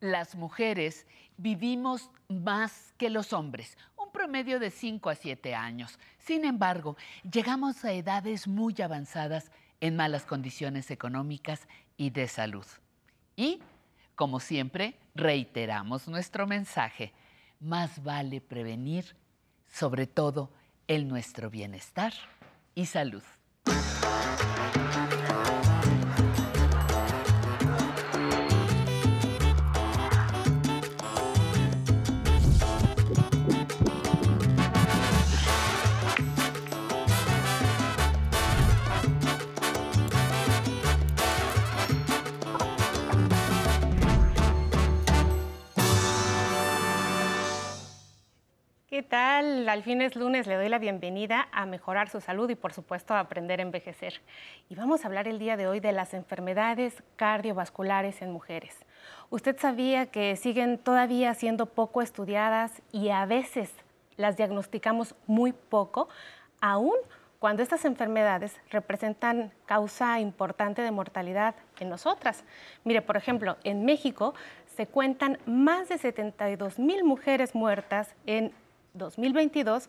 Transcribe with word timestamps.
las 0.00 0.34
mujeres 0.34 1.06
vivimos 1.36 2.10
más 2.28 2.94
que 2.98 3.10
los 3.10 3.32
hombres, 3.32 3.76
un 3.96 4.10
promedio 4.12 4.58
de 4.58 4.70
5 4.70 5.10
a 5.10 5.14
7 5.14 5.54
años. 5.54 5.98
Sin 6.18 6.44
embargo, 6.44 6.96
llegamos 7.30 7.84
a 7.84 7.92
edades 7.92 8.48
muy 8.48 8.74
avanzadas 8.82 9.50
en 9.80 9.96
malas 9.96 10.24
condiciones 10.24 10.90
económicas 10.90 11.68
y 11.96 12.10
de 12.10 12.28
salud. 12.28 12.66
Y, 13.36 13.60
como 14.14 14.40
siempre, 14.40 14.98
reiteramos 15.14 16.08
nuestro 16.08 16.46
mensaje, 16.46 17.12
más 17.60 18.02
vale 18.02 18.40
prevenir, 18.40 19.16
sobre 19.66 20.06
todo 20.06 20.50
en 20.88 21.08
nuestro 21.08 21.50
bienestar 21.50 22.12
y 22.74 22.86
salud. 22.86 23.22
¿Qué 49.00 49.06
tal? 49.06 49.66
Al 49.66 49.82
fin 49.82 50.02
es 50.02 50.14
lunes, 50.14 50.46
le 50.46 50.56
doy 50.56 50.68
la 50.68 50.78
bienvenida 50.78 51.48
a 51.52 51.64
mejorar 51.64 52.10
su 52.10 52.20
salud 52.20 52.50
y 52.50 52.54
por 52.54 52.74
supuesto 52.74 53.14
a 53.14 53.20
aprender 53.20 53.58
a 53.58 53.62
envejecer. 53.62 54.20
Y 54.68 54.74
vamos 54.74 55.02
a 55.02 55.06
hablar 55.06 55.26
el 55.26 55.38
día 55.38 55.56
de 55.56 55.66
hoy 55.66 55.80
de 55.80 55.92
las 55.92 56.12
enfermedades 56.12 57.02
cardiovasculares 57.16 58.20
en 58.20 58.30
mujeres. 58.30 58.76
¿Usted 59.30 59.58
sabía 59.58 60.10
que 60.10 60.36
siguen 60.36 60.76
todavía 60.76 61.32
siendo 61.32 61.64
poco 61.64 62.02
estudiadas 62.02 62.82
y 62.92 63.08
a 63.08 63.24
veces 63.24 63.72
las 64.18 64.36
diagnosticamos 64.36 65.14
muy 65.26 65.54
poco, 65.54 66.10
aún 66.60 66.96
cuando 67.38 67.62
estas 67.62 67.86
enfermedades 67.86 68.54
representan 68.68 69.50
causa 69.64 70.20
importante 70.20 70.82
de 70.82 70.90
mortalidad 70.90 71.54
en 71.78 71.88
nosotras? 71.88 72.44
Mire, 72.84 73.00
por 73.00 73.16
ejemplo, 73.16 73.56
en 73.64 73.86
México 73.86 74.34
se 74.76 74.86
cuentan 74.86 75.38
más 75.46 75.88
de 75.88 75.96
72 75.96 76.78
mil 76.78 77.02
mujeres 77.02 77.54
muertas 77.54 78.14
en 78.26 78.52
2022 78.94 79.88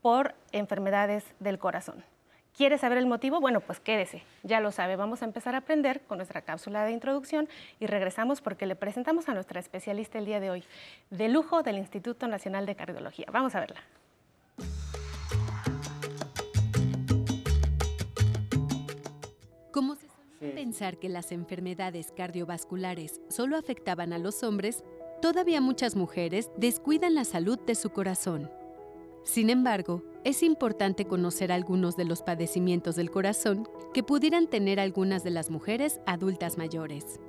por 0.00 0.34
enfermedades 0.52 1.24
del 1.40 1.58
corazón. 1.58 2.04
¿Quiere 2.56 2.76
saber 2.76 2.98
el 2.98 3.06
motivo? 3.06 3.40
Bueno, 3.40 3.60
pues 3.60 3.80
quédese, 3.80 4.22
ya 4.42 4.60
lo 4.60 4.72
sabe. 4.72 4.96
Vamos 4.96 5.22
a 5.22 5.24
empezar 5.24 5.54
a 5.54 5.58
aprender 5.58 6.02
con 6.02 6.18
nuestra 6.18 6.42
cápsula 6.42 6.84
de 6.84 6.92
introducción 6.92 7.48
y 7.80 7.86
regresamos 7.86 8.42
porque 8.42 8.66
le 8.66 8.76
presentamos 8.76 9.28
a 9.28 9.34
nuestra 9.34 9.58
especialista 9.58 10.18
el 10.18 10.26
día 10.26 10.38
de 10.38 10.50
hoy, 10.50 10.64
de 11.10 11.28
lujo 11.28 11.62
del 11.62 11.78
Instituto 11.78 12.28
Nacional 12.28 12.66
de 12.66 12.74
Cardiología. 12.74 13.26
Vamos 13.32 13.54
a 13.54 13.60
verla. 13.60 13.80
Como 19.72 19.94
se 19.94 20.06
pensar 20.50 20.98
que 20.98 21.08
las 21.08 21.32
enfermedades 21.32 22.12
cardiovasculares 22.12 23.20
solo 23.28 23.56
afectaban 23.56 24.12
a 24.12 24.18
los 24.18 24.42
hombres, 24.42 24.84
todavía 25.22 25.60
muchas 25.60 25.94
mujeres 25.94 26.50
descuidan 26.56 27.14
la 27.14 27.24
salud 27.24 27.58
de 27.60 27.76
su 27.76 27.90
corazón. 27.90 28.50
Sin 29.22 29.50
embargo, 29.50 30.02
es 30.24 30.42
importante 30.42 31.04
conocer 31.04 31.52
algunos 31.52 31.96
de 31.96 32.04
los 32.04 32.22
padecimientos 32.22 32.96
del 32.96 33.10
corazón 33.10 33.68
que 33.94 34.02
pudieran 34.02 34.48
tener 34.48 34.80
algunas 34.80 35.22
de 35.22 35.30
las 35.30 35.48
mujeres 35.48 36.00
adultas 36.06 36.58
mayores. 36.58 37.20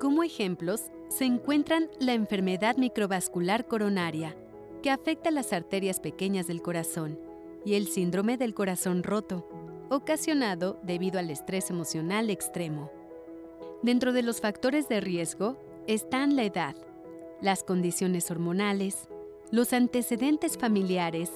Como 0.00 0.22
ejemplos, 0.22 0.84
se 1.08 1.24
encuentran 1.24 1.90
la 1.98 2.14
enfermedad 2.14 2.76
microvascular 2.76 3.66
coronaria, 3.66 4.36
que 4.80 4.90
afecta 4.90 5.32
las 5.32 5.52
arterias 5.52 5.98
pequeñas 5.98 6.46
del 6.46 6.62
corazón, 6.62 7.18
y 7.64 7.74
el 7.74 7.88
síndrome 7.88 8.36
del 8.36 8.54
corazón 8.54 9.02
roto, 9.02 9.48
ocasionado 9.90 10.78
debido 10.84 11.18
al 11.18 11.30
estrés 11.30 11.70
emocional 11.70 12.30
extremo. 12.30 12.92
Dentro 13.82 14.12
de 14.12 14.22
los 14.22 14.40
factores 14.40 14.88
de 14.88 15.00
riesgo 15.00 15.56
están 15.88 16.36
la 16.36 16.44
edad, 16.44 16.76
las 17.40 17.62
condiciones 17.62 18.30
hormonales, 18.30 19.08
los 19.50 19.72
antecedentes 19.72 20.58
familiares, 20.58 21.30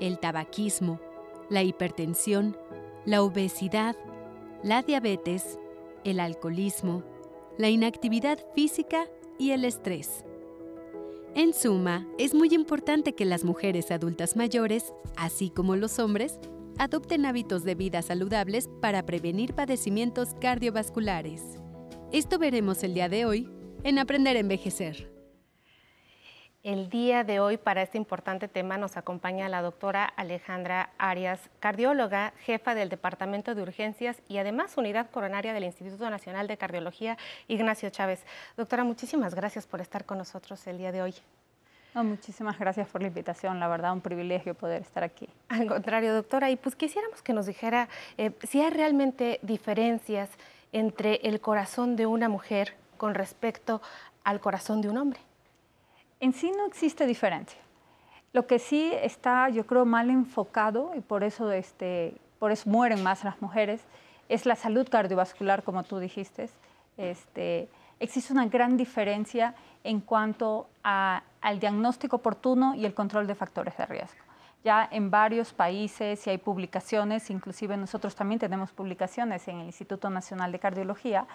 el 0.00 0.18
tabaquismo, 0.18 1.00
la 1.48 1.62
hipertensión, 1.62 2.56
la 3.04 3.22
obesidad, 3.22 3.96
la 4.62 4.82
diabetes, 4.82 5.58
el 6.04 6.20
alcoholismo, 6.20 7.02
la 7.56 7.70
inactividad 7.70 8.38
física 8.54 9.06
y 9.38 9.50
el 9.50 9.64
estrés. 9.64 10.24
En 11.34 11.54
suma, 11.54 12.06
es 12.18 12.34
muy 12.34 12.48
importante 12.52 13.14
que 13.14 13.24
las 13.24 13.44
mujeres 13.44 13.90
adultas 13.90 14.36
mayores, 14.36 14.92
así 15.16 15.50
como 15.50 15.76
los 15.76 15.98
hombres, 15.98 16.38
adopten 16.78 17.26
hábitos 17.26 17.64
de 17.64 17.74
vida 17.74 18.02
saludables 18.02 18.68
para 18.80 19.04
prevenir 19.04 19.54
padecimientos 19.54 20.34
cardiovasculares. 20.40 21.42
Esto 22.12 22.38
veremos 22.38 22.82
el 22.82 22.94
día 22.94 23.08
de 23.08 23.24
hoy 23.24 23.48
en 23.84 23.98
Aprender 23.98 24.36
a 24.36 24.40
Envejecer. 24.40 25.17
El 26.64 26.90
día 26.90 27.22
de 27.22 27.38
hoy 27.38 27.56
para 27.56 27.82
este 27.82 27.98
importante 27.98 28.48
tema 28.48 28.78
nos 28.78 28.96
acompaña 28.96 29.48
la 29.48 29.62
doctora 29.62 30.04
Alejandra 30.04 30.90
Arias, 30.98 31.40
cardióloga, 31.60 32.32
jefa 32.40 32.74
del 32.74 32.88
Departamento 32.88 33.54
de 33.54 33.62
Urgencias 33.62 34.20
y 34.26 34.38
además 34.38 34.76
unidad 34.76 35.08
coronaria 35.08 35.52
del 35.52 35.62
Instituto 35.62 36.10
Nacional 36.10 36.48
de 36.48 36.56
Cardiología 36.56 37.16
Ignacio 37.46 37.90
Chávez. 37.90 38.24
Doctora, 38.56 38.82
muchísimas 38.82 39.36
gracias 39.36 39.68
por 39.68 39.80
estar 39.80 40.04
con 40.04 40.18
nosotros 40.18 40.66
el 40.66 40.78
día 40.78 40.90
de 40.90 41.00
hoy. 41.00 41.14
No, 41.94 42.02
muchísimas 42.02 42.58
gracias 42.58 42.88
por 42.88 43.02
la 43.02 43.08
invitación, 43.08 43.60
la 43.60 43.68
verdad 43.68 43.92
un 43.92 44.00
privilegio 44.00 44.54
poder 44.54 44.82
estar 44.82 45.04
aquí. 45.04 45.28
Al 45.48 45.68
contrario, 45.68 46.12
doctora, 46.12 46.50
y 46.50 46.56
pues 46.56 46.74
quisiéramos 46.74 47.22
que 47.22 47.32
nos 47.32 47.46
dijera 47.46 47.88
eh, 48.16 48.32
si 48.42 48.60
hay 48.60 48.70
realmente 48.70 49.38
diferencias 49.42 50.28
entre 50.72 51.20
el 51.22 51.40
corazón 51.40 51.94
de 51.94 52.06
una 52.06 52.28
mujer 52.28 52.74
con 52.96 53.14
respecto 53.14 53.80
al 54.24 54.40
corazón 54.40 54.80
de 54.80 54.88
un 54.88 54.98
hombre. 54.98 55.20
En 56.20 56.32
sí 56.32 56.50
no 56.56 56.66
existe 56.66 57.06
diferencia. 57.06 57.60
Lo 58.32 58.46
que 58.46 58.58
sí 58.58 58.92
está, 59.02 59.48
yo 59.48 59.66
creo, 59.66 59.84
mal 59.84 60.10
enfocado 60.10 60.92
y 60.94 61.00
por 61.00 61.24
eso, 61.24 61.50
este, 61.52 62.14
por 62.38 62.52
eso 62.52 62.68
mueren 62.68 63.02
más 63.02 63.24
las 63.24 63.40
mujeres, 63.40 63.80
es 64.28 64.44
la 64.44 64.56
salud 64.56 64.86
cardiovascular, 64.88 65.62
como 65.62 65.82
tú 65.84 65.98
dijiste. 65.98 66.50
Este, 66.96 67.68
existe 68.00 68.32
una 68.32 68.46
gran 68.46 68.76
diferencia 68.76 69.54
en 69.84 70.00
cuanto 70.00 70.68
al 70.82 71.60
diagnóstico 71.60 72.16
oportuno 72.16 72.74
y 72.74 72.84
el 72.84 72.94
control 72.94 73.26
de 73.26 73.34
factores 73.34 73.76
de 73.76 73.86
riesgo. 73.86 74.20
Ya 74.64 74.88
en 74.90 75.10
varios 75.10 75.52
países 75.52 76.26
y 76.26 76.30
hay 76.30 76.38
publicaciones, 76.38 77.30
inclusive 77.30 77.76
nosotros 77.76 78.14
también 78.16 78.40
tenemos 78.40 78.72
publicaciones 78.72 79.46
en 79.48 79.60
el 79.60 79.66
Instituto 79.66 80.10
Nacional 80.10 80.50
de 80.52 80.58
Cardiología, 80.58 81.26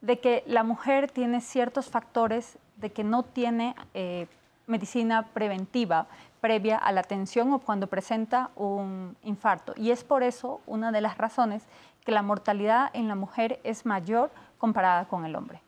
de 0.00 0.20
que 0.20 0.44
la 0.46 0.62
mujer 0.62 1.10
tiene 1.10 1.40
ciertos 1.40 1.88
factores 1.90 2.58
de 2.76 2.92
que 2.92 3.04
no 3.04 3.22
tiene 3.22 3.74
eh, 3.94 4.26
medicina 4.66 5.26
preventiva 5.32 6.06
previa 6.40 6.76
a 6.76 6.92
la 6.92 7.00
atención 7.00 7.52
o 7.52 7.58
cuando 7.58 7.86
presenta 7.86 8.50
un 8.56 9.16
infarto. 9.22 9.72
Y 9.76 9.90
es 9.90 10.04
por 10.04 10.22
eso 10.22 10.60
una 10.66 10.92
de 10.92 11.00
las 11.00 11.18
razones 11.18 11.64
que 12.04 12.12
la 12.12 12.22
mortalidad 12.22 12.90
en 12.92 13.08
la 13.08 13.14
mujer 13.14 13.60
es 13.64 13.86
mayor 13.86 14.30
comparada 14.58 15.06
con 15.06 15.24
el 15.24 15.34
hombre. 15.34 15.60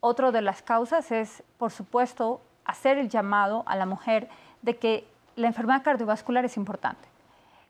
Otra 0.00 0.30
de 0.30 0.42
las 0.42 0.62
causas 0.62 1.10
es, 1.10 1.42
por 1.58 1.70
supuesto, 1.70 2.40
hacer 2.64 2.98
el 2.98 3.08
llamado 3.08 3.64
a 3.66 3.76
la 3.76 3.86
mujer 3.86 4.28
de 4.62 4.76
que 4.76 5.06
la 5.36 5.48
enfermedad 5.48 5.82
cardiovascular 5.82 6.44
es 6.44 6.56
importante. 6.56 7.08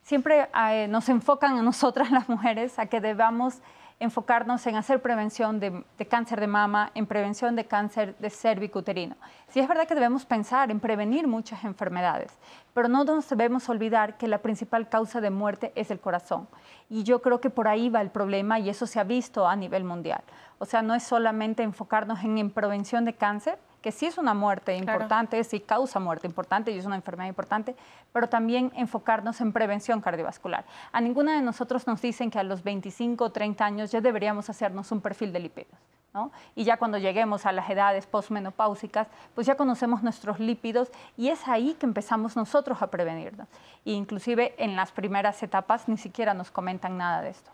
Siempre 0.03 0.49
eh, 0.70 0.87
nos 0.88 1.09
enfocan 1.09 1.59
a 1.59 1.62
nosotras 1.62 2.10
las 2.10 2.28
mujeres 2.28 2.78
a 2.78 2.87
que 2.87 3.00
debamos 3.00 3.60
enfocarnos 4.01 4.65
en 4.67 4.77
hacer 4.77 5.03
prevención 5.03 5.59
de, 5.59 5.85
cáncer 6.09 6.41
de 6.41 6.47
mama, 6.47 6.91
en 6.95 7.06
prevención 7.06 7.56
de 7.56 7.67
cáncer 7.67 8.17
de 8.19 8.31
cervicuterino. 8.31 9.17
Sí 9.49 9.59
es 9.59 9.67
verdad 9.67 9.89
que 9.89 9.95
debemos 9.95 10.25
pensar 10.25 10.71
en 10.71 10.79
prevenir 10.79 11.27
muchas 11.27 11.65
enfermedades, 11.65 12.33
pero 12.75 12.89
no 12.89 13.05
nos 13.05 13.29
debemos 13.29 13.69
olvidar 13.69 14.17
que 14.17 14.29
la 14.29 14.39
principal 14.39 14.89
causa 14.89 15.21
de 15.21 15.31
muerte 15.31 15.73
es 15.75 15.91
el 15.91 15.99
corazón. 15.99 16.49
Y 16.89 17.03
yo 17.03 17.21
creo 17.23 17.41
que 17.41 17.50
por 17.50 17.67
ahí 17.67 17.89
va 17.89 18.00
el 18.00 18.11
problema 18.11 18.61
y 18.61 18.71
eso 18.71 18.87
se 18.87 19.00
ha 19.00 19.05
visto 19.05 19.49
a 19.49 19.56
nivel 19.56 19.85
mundial. 19.85 20.23
O 20.59 20.65
sea, 20.65 20.83
no 20.83 20.94
es 20.94 21.03
solamente 21.03 21.62
enfocarnos 21.62 22.23
en, 22.23 22.39
en 22.39 22.51
prevención 22.51 23.05
de 23.05 23.15
cáncer, 23.15 23.59
que 23.83 23.93
sí 23.93 24.07
es 24.07 24.19
una 24.19 24.35
muerte 24.35 24.77
importante, 24.77 25.43
sí 25.45 25.61
causa 25.61 26.01
muerte 26.01 26.27
importante 26.27 26.71
y 26.71 26.79
es 26.79 26.85
una 26.85 26.97
enfermedad 26.97 27.29
importante, 27.29 27.77
pero 28.13 28.29
también 28.29 28.73
enfocarnos 28.75 29.41
en 29.41 29.53
prevención 29.53 30.01
cardiovascular. 30.01 30.65
A 30.93 31.01
ninguna 31.01 31.35
de 31.35 31.43
nosotros 31.43 31.87
nos 31.87 32.03
dicen 32.03 32.31
que 32.31 32.39
a 32.39 32.43
los 32.43 32.63
25 32.63 33.25
o 33.25 33.31
30 33.31 33.65
años 33.65 33.93
ya 33.93 34.01
deberíamos 34.01 34.51
hacernos 34.51 34.91
un 34.93 35.01
perfil 35.01 35.33
de 35.33 35.41
lípidos. 35.41 35.79
¿no? 36.15 36.33
Y 36.55 36.65
ya 36.65 36.79
cuando 36.79 36.99
lleguemos 36.99 37.45
a 37.47 37.53
las 37.53 37.69
edades 37.69 38.07
postmenopáusicas, 38.07 39.09
pues 39.35 39.47
ya 39.47 39.57
conocemos 39.57 40.03
nuestros 40.03 40.41
lípidos 40.41 40.91
y 41.17 41.29
es 41.29 41.47
ahí 41.47 41.75
que 41.79 41.87
empezamos 41.87 42.35
nosotros 42.35 42.81
a 42.83 42.89
prevenirnos. 42.89 43.47
E 43.85 43.93
inclusive 43.93 44.55
en 44.59 44.75
las 44.75 44.91
primeras 44.91 45.43
etapas 45.43 45.89
ni 45.89 45.99
siquiera 45.99 46.35
nos 46.35 46.51
comentan 46.51 46.97
nada 46.97 47.21
de 47.21 47.31
esto. 47.31 47.51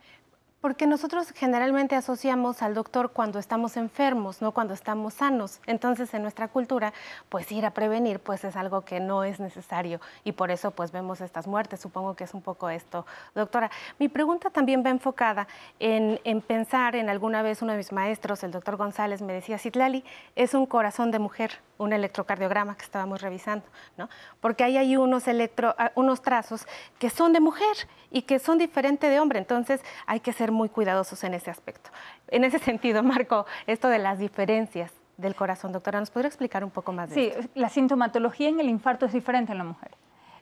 Porque 0.65 0.87
nosotros 0.87 1.31
generalmente 1.33 1.95
asociamos 1.95 2.63
al 2.63 2.73
doctor 2.73 3.11
cuando 3.11 3.39
estamos 3.39 3.77
enfermos, 3.77 4.41
no 4.41 4.53
cuando 4.53 4.73
estamos 4.73 5.13
sanos. 5.13 5.61
Entonces, 5.67 6.15
en 6.15 6.23
nuestra 6.23 6.49
cultura, 6.49 6.95
pues 7.29 7.53
ir 7.53 7.67
a 7.67 7.73
prevenir, 7.73 8.19
pues 8.19 8.45
es 8.45 8.57
algo 8.57 8.81
que 8.81 8.99
no 8.99 9.25
es 9.25 9.41
necesario 9.41 10.01
y 10.25 10.33
por 10.33 10.51
eso 10.51 10.71
pues 10.71 10.91
vemos 10.91 11.21
estas 11.21 11.47
muertes. 11.47 11.81
Supongo 11.81 12.15
que 12.15 12.25
es 12.25 12.33
un 12.33 12.41
poco 12.41 12.71
esto. 12.71 13.05
Doctora, 13.35 13.71
mi 13.99 14.09
pregunta 14.09 14.49
también 14.49 14.83
va 14.83 14.89
enfocada 14.89 15.47
en, 15.81 16.19
en 16.25 16.41
pensar 16.41 16.97
en 16.97 17.11
alguna 17.11 17.43
vez 17.43 17.61
uno 17.61 17.73
de 17.73 17.77
mis 17.77 17.93
maestros, 17.93 18.43
el 18.43 18.51
doctor 18.51 18.77
González, 18.77 19.21
me 19.21 19.35
decía, 19.35 19.59
Citlali, 19.59 20.03
es 20.35 20.55
un 20.55 20.65
corazón 20.65 21.11
de 21.11 21.19
mujer, 21.19 21.61
un 21.77 21.93
electrocardiograma 21.93 22.75
que 22.75 22.85
estábamos 22.85 23.21
revisando, 23.21 23.67
¿no? 23.99 24.09
Porque 24.41 24.65
ahí 24.65 24.79
hay 24.79 24.97
unos, 24.97 25.29
electro, 25.29 25.75
ah, 25.77 25.93
unos 25.95 26.23
trazos 26.23 26.67
que 26.99 27.11
son 27.11 27.35
de 27.35 27.41
mujer 27.41 27.77
y 28.11 28.23
que 28.23 28.39
son 28.39 28.59
diferentes 28.59 29.11
de 29.11 29.21
hombre. 29.21 29.41
Entonces, 29.41 29.83
hay 30.07 30.21
que 30.21 30.33
ser 30.33 30.53
muy 30.55 30.69
cuidadosos 30.69 31.23
en 31.25 31.35
ese 31.35 31.51
aspecto. 31.51 31.91
En 32.29 32.45
ese 32.45 32.59
sentido, 32.71 33.03
Marco, 33.03 33.47
esto 33.67 33.89
de 33.89 33.99
las 33.99 34.19
diferencias 34.19 34.93
del 35.17 35.35
corazón, 35.35 35.73
doctora, 35.73 36.01
¿nos 36.01 36.11
podría 36.11 36.29
explicar 36.29 36.65
un 36.65 36.71
poco 36.71 36.93
más 36.93 37.11
de 37.11 37.15
sí, 37.15 37.27
esto? 37.27 37.43
Sí, 37.43 37.51
la 37.55 37.69
sintomatología 37.69 38.49
en 38.49 38.61
el 38.61 38.69
infarto 38.69 39.07
es 39.07 39.13
diferente 39.13 39.53
en 39.53 39.59
la 39.59 39.65
mujer. 39.65 39.93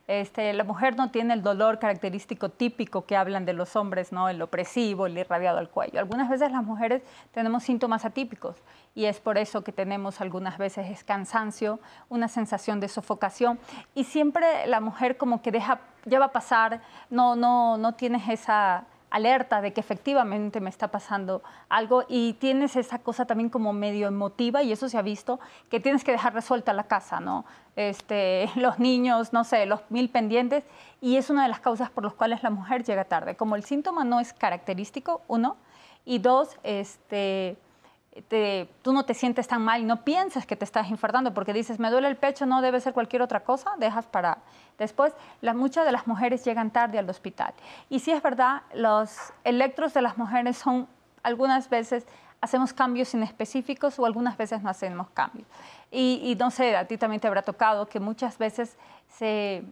Este, 0.08 0.52
la 0.52 0.64
mujer 0.64 0.96
no 0.96 1.10
tiene 1.10 1.32
el 1.32 1.42
dolor 1.42 1.78
característico 1.78 2.48
típico 2.48 3.06
que 3.06 3.16
hablan 3.16 3.44
de 3.44 3.52
los 3.52 3.76
hombres, 3.76 4.10
¿no? 4.10 4.28
el 4.28 4.42
opresivo, 4.42 5.06
el 5.06 5.16
irradiado 5.16 5.58
al 5.58 5.70
cuello. 5.70 6.00
Algunas 6.00 6.28
veces 6.28 6.50
las 6.50 6.64
mujeres 6.64 7.02
tenemos 7.32 7.62
síntomas 7.62 8.04
atípicos 8.04 8.56
y 8.96 9.04
es 9.04 9.20
por 9.20 9.38
eso 9.38 9.62
que 9.62 9.70
tenemos 9.70 10.20
algunas 10.20 10.58
veces 10.58 11.04
cansancio, 11.04 11.78
una 12.08 12.26
sensación 12.26 12.80
de 12.80 12.88
sofocación 12.88 13.60
y 13.94 14.04
siempre 14.04 14.66
la 14.66 14.80
mujer 14.80 15.16
como 15.16 15.40
que 15.40 15.52
deja, 15.52 15.78
ya 16.04 16.18
va 16.18 16.26
a 16.26 16.32
pasar, 16.32 16.82
no, 17.08 17.36
no, 17.36 17.78
no 17.78 17.94
tienes 17.94 18.28
esa 18.28 18.84
alerta 19.12 19.60
de 19.60 19.72
que 19.72 19.80
efectivamente 19.80 20.60
me 20.60 20.70
está 20.70 20.88
pasando 20.88 21.42
algo 21.68 22.04
y 22.08 22.32
tienes 22.34 22.76
esa 22.76 22.98
cosa 22.98 23.26
también 23.26 23.50
como 23.50 23.72
medio 23.72 24.08
emotiva 24.08 24.62
y 24.62 24.72
eso 24.72 24.88
se 24.88 24.96
ha 24.96 25.02
visto 25.02 25.38
que 25.70 25.80
tienes 25.80 26.02
que 26.02 26.12
dejar 26.12 26.32
resuelta 26.32 26.72
la 26.72 26.84
casa, 26.84 27.20
¿no? 27.20 27.44
Este, 27.76 28.50
los 28.56 28.78
niños, 28.78 29.32
no 29.32 29.44
sé, 29.44 29.66
los 29.66 29.80
mil 29.90 30.08
pendientes 30.08 30.64
y 31.00 31.16
es 31.16 31.28
una 31.28 31.42
de 31.42 31.50
las 31.50 31.60
causas 31.60 31.90
por 31.90 32.04
las 32.04 32.14
cuales 32.14 32.42
la 32.42 32.50
mujer 32.50 32.84
llega 32.84 33.04
tarde. 33.04 33.36
Como 33.36 33.54
el 33.54 33.64
síntoma 33.64 34.02
no 34.02 34.18
es 34.18 34.32
característico, 34.32 35.20
uno, 35.28 35.56
y 36.04 36.18
dos, 36.18 36.56
este, 36.62 37.56
tú 38.82 38.92
no 38.92 39.04
te 39.04 39.14
sientes 39.14 39.48
tan 39.48 39.62
mal 39.62 39.80
y 39.80 39.84
no 39.84 40.04
piensas 40.04 40.44
que 40.44 40.54
te 40.54 40.64
estás 40.64 40.90
infartando 40.90 41.32
porque 41.32 41.52
dices, 41.52 41.78
me 41.78 41.90
duele 41.90 42.08
el 42.08 42.16
pecho, 42.16 42.44
no 42.44 42.60
debe 42.60 42.80
ser 42.80 42.92
cualquier 42.92 43.22
otra 43.22 43.40
cosa, 43.40 43.72
dejas 43.78 44.06
para 44.06 44.38
después. 44.78 45.14
La, 45.40 45.54
muchas 45.54 45.86
de 45.86 45.92
las 45.92 46.06
mujeres 46.06 46.44
llegan 46.44 46.70
tarde 46.70 46.98
al 46.98 47.08
hospital. 47.08 47.54
Y 47.88 48.00
sí 48.00 48.10
es 48.10 48.22
verdad, 48.22 48.62
los 48.74 49.32
electros 49.44 49.94
de 49.94 50.02
las 50.02 50.18
mujeres 50.18 50.58
son 50.58 50.88
algunas 51.22 51.70
veces 51.70 52.06
hacemos 52.42 52.72
cambios 52.72 53.14
inespecíficos 53.14 53.98
o 53.98 54.04
algunas 54.04 54.36
veces 54.36 54.62
no 54.62 54.68
hacemos 54.68 55.08
cambios. 55.10 55.46
Y, 55.90 56.20
y 56.24 56.34
no 56.34 56.50
sé, 56.50 56.76
a 56.76 56.86
ti 56.86 56.98
también 56.98 57.20
te 57.20 57.28
habrá 57.28 57.42
tocado 57.42 57.86
que 57.86 58.00
muchas 58.00 58.36
veces 58.36 58.76
se, 59.08 59.62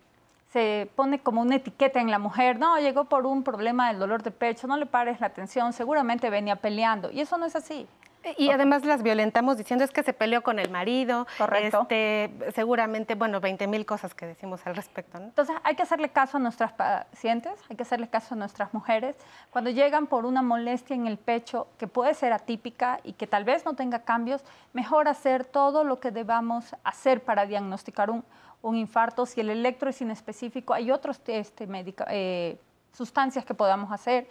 se 0.53 0.89
pone 0.95 1.19
como 1.19 1.43
una 1.43 1.57
etiqueta 1.57 2.01
en 2.01 2.11
la 2.11 2.21
mujer, 2.21 2.59
no, 2.59 2.79
llegó 2.79 3.05
por 3.05 3.27
un 3.27 3.43
problema 3.43 3.89
del 3.89 3.99
dolor 3.99 4.23
de 4.23 4.31
pecho, 4.31 4.69
no 4.69 4.77
le 4.77 4.87
pares 4.87 5.21
la 5.21 5.27
atención, 5.27 5.73
seguramente 5.73 6.31
venía 6.31 6.57
peleando. 6.57 7.11
Y 7.11 7.21
eso 7.21 7.37
no 7.37 7.47
es 7.47 7.57
así. 7.57 7.89
Y 8.37 8.51
además 8.51 8.85
las 8.85 9.03
violentamos 9.03 9.57
diciendo 9.57 9.85
es 9.85 9.91
que 9.91 10.03
se 10.03 10.13
peleó 10.13 10.43
con 10.43 10.59
el 10.59 10.71
marido. 10.71 11.27
Correcto. 11.39 11.83
Este, 11.83 12.31
seguramente, 12.55 13.15
bueno, 13.15 13.41
20 13.41 13.67
mil 13.67 13.87
cosas 13.87 14.15
que 14.15 14.27
decimos 14.27 14.67
al 14.67 14.77
respecto. 14.77 15.19
¿no? 15.19 15.27
Entonces 15.27 15.57
hay 15.63 15.75
que 15.75 15.83
hacerle 15.83 16.11
caso 16.11 16.37
a 16.37 16.41
nuestras 16.41 16.73
pacientes, 16.73 17.53
hay 17.69 17.77
que 17.77 17.83
hacerle 17.83 18.09
caso 18.09 18.35
a 18.35 18.37
nuestras 18.37 18.75
mujeres. 18.75 19.17
Cuando 19.51 19.71
llegan 19.71 20.07
por 20.07 20.27
una 20.27 20.43
molestia 20.43 20.95
en 20.95 21.07
el 21.07 21.19
pecho 21.19 21.69
que 21.79 21.87
puede 21.87 22.15
ser 22.15 22.33
atípica 22.33 23.01
y 23.05 23.15
que 23.15 23.27
tal 23.27 23.45
vez 23.45 23.65
no 23.65 23.75
tenga 23.75 24.01
cambios, 24.01 24.43
mejor 24.73 25.09
hacer 25.09 25.45
todo 25.45 25.85
lo 25.85 26.01
que 26.01 26.11
debamos 26.11 26.75
hacer 26.85 27.23
para 27.23 27.47
diagnosticar 27.47 28.11
un, 28.11 28.25
un 28.63 28.77
infarto. 28.77 29.27
Si 29.27 29.41
el 29.41 29.51
electro 29.51 29.91
es 29.91 30.01
inespecífico, 30.01 30.75
hay 30.75 30.91
otros 30.91 31.21
este, 31.27 31.69
eh, 32.09 32.59
sustancias 32.93 33.45
que 33.45 33.55
podamos 33.55 33.91
hacer 33.93 34.29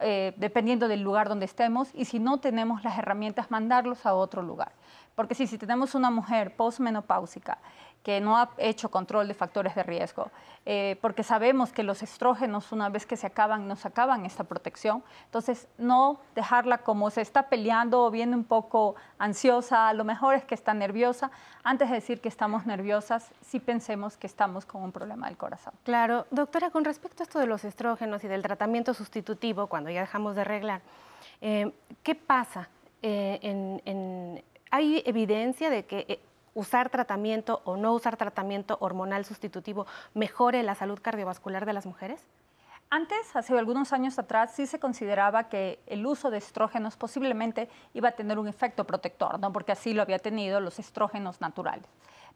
eh, 0.00 0.32
dependiendo 0.36 0.88
del 0.88 1.02
lugar 1.02 1.28
donde 1.28 1.44
estemos, 1.44 1.90
y 1.94 2.04
si 2.04 2.18
no 2.18 2.38
tenemos 2.38 2.84
las 2.84 2.98
herramientas, 2.98 3.50
mandarlos 3.50 4.06
a 4.06 4.14
otro 4.14 4.42
lugar. 4.42 4.72
Porque 5.14 5.34
si, 5.34 5.46
si 5.46 5.58
tenemos 5.58 5.94
una 5.94 6.10
mujer 6.10 6.54
postmenopáusica 6.54 7.58
que 8.02 8.20
no 8.20 8.36
ha 8.36 8.50
hecho 8.58 8.90
control 8.90 9.28
de 9.28 9.34
factores 9.34 9.74
de 9.74 9.82
riesgo, 9.82 10.30
eh, 10.64 10.98
porque 11.00 11.22
sabemos 11.22 11.72
que 11.72 11.82
los 11.82 12.02
estrógenos 12.02 12.72
una 12.72 12.88
vez 12.88 13.06
que 13.06 13.16
se 13.16 13.26
acaban 13.26 13.68
nos 13.68 13.84
acaban 13.86 14.24
esta 14.24 14.44
protección, 14.44 15.02
entonces 15.24 15.66
no 15.78 16.20
dejarla 16.34 16.78
como 16.78 17.10
se 17.10 17.20
está 17.20 17.48
peleando 17.48 18.04
o 18.04 18.10
viene 18.10 18.36
un 18.36 18.44
poco 18.44 18.94
ansiosa, 19.18 19.88
a 19.88 19.94
lo 19.94 20.04
mejor 20.04 20.34
es 20.34 20.44
que 20.44 20.54
está 20.54 20.74
nerviosa, 20.74 21.30
antes 21.64 21.88
de 21.88 21.96
decir 21.96 22.20
que 22.20 22.28
estamos 22.28 22.66
nerviosas, 22.66 23.30
sí 23.42 23.60
pensemos 23.60 24.16
que 24.16 24.26
estamos 24.26 24.64
con 24.64 24.82
un 24.82 24.92
problema 24.92 25.26
del 25.26 25.36
corazón. 25.36 25.74
Claro, 25.84 26.26
doctora, 26.30 26.70
con 26.70 26.84
respecto 26.84 27.22
a 27.22 27.24
esto 27.24 27.38
de 27.38 27.46
los 27.46 27.64
estrógenos 27.64 28.22
y 28.24 28.28
del 28.28 28.42
tratamiento 28.42 28.94
sustitutivo, 28.94 29.66
cuando 29.66 29.90
ya 29.90 30.00
dejamos 30.00 30.34
de 30.34 30.42
arreglar, 30.42 30.80
eh, 31.40 31.72
¿qué 32.02 32.14
pasa? 32.14 32.68
Eh, 33.02 34.42
¿Hay 34.70 35.02
evidencia 35.06 35.70
de 35.70 35.84
que 35.84 36.20
usar 36.58 36.90
tratamiento 36.90 37.62
o 37.64 37.76
no 37.76 37.94
usar 37.94 38.16
tratamiento 38.16 38.78
hormonal 38.80 39.24
sustitutivo 39.24 39.86
mejore 40.12 40.64
la 40.64 40.74
salud 40.74 40.98
cardiovascular 41.00 41.64
de 41.66 41.72
las 41.72 41.86
mujeres? 41.86 42.26
Antes, 42.90 43.36
hace 43.36 43.56
algunos 43.56 43.92
años 43.92 44.18
atrás, 44.18 44.54
sí 44.54 44.66
se 44.66 44.80
consideraba 44.80 45.48
que 45.48 45.78
el 45.86 46.04
uso 46.04 46.30
de 46.30 46.38
estrógenos 46.38 46.96
posiblemente 46.96 47.68
iba 47.94 48.08
a 48.08 48.12
tener 48.12 48.40
un 48.40 48.48
efecto 48.48 48.84
protector, 48.84 49.38
¿no? 49.38 49.52
porque 49.52 49.70
así 49.70 49.94
lo 49.94 50.02
había 50.02 50.18
tenido 50.18 50.58
los 50.58 50.80
estrógenos 50.80 51.40
naturales. 51.40 51.86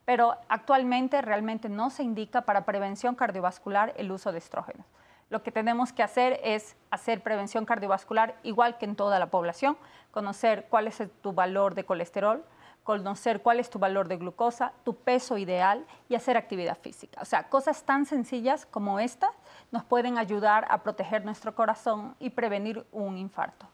Pero 0.04 0.36
actualmente 0.48 1.20
realmente 1.20 1.69
no 1.69 1.90
se 1.90 2.04
indica 2.04 2.42
para 2.42 2.64
prevención 2.64 3.16
cardiovascular 3.16 3.92
el 3.96 4.12
uso 4.12 4.30
de 4.30 4.38
estrógenos. 4.38 4.86
Lo 5.30 5.42
que 5.42 5.50
tenemos 5.50 5.92
que 5.92 6.04
hacer 6.04 6.38
es 6.44 6.76
hacer 6.90 7.22
prevención 7.22 7.64
cardiovascular 7.64 8.36
igual 8.44 8.78
que 8.78 8.84
en 8.84 8.94
toda 8.94 9.19
la 9.19 9.30
población, 9.30 9.76
conocer 10.12 10.66
cuál 10.69 10.86
es 10.86 11.02
tu 11.22 11.32
valor 11.32 11.74
de 11.74 11.84
colesterol, 11.84 12.44
conocer 12.82 13.43
cuál 13.43 13.61
es 13.61 13.70
tu 13.70 13.79
valor 13.79 14.08
de 14.08 14.17
glucosa, 14.17 14.73
tu 14.84 14.94
peso 14.94 15.38
ideal 15.38 15.87
y 16.08 16.14
hacer 16.14 16.37
actividad 16.37 16.79
física. 16.79 17.20
O 17.23 17.25
sea, 17.25 17.49
cosas 17.49 17.84
tan 17.84 18.06
sencillas 18.06 18.67
como 18.67 18.99
estas 18.99 19.31
nos 19.70 19.84
pueden 19.84 20.19
ayudar 20.19 20.67
a 20.69 20.82
proteger 20.82 21.25
nuestro 21.25 21.55
corazón 21.55 22.17
y 22.19 22.31
prevenir 22.31 22.84
un 22.93 23.19
infarto. 23.19 23.67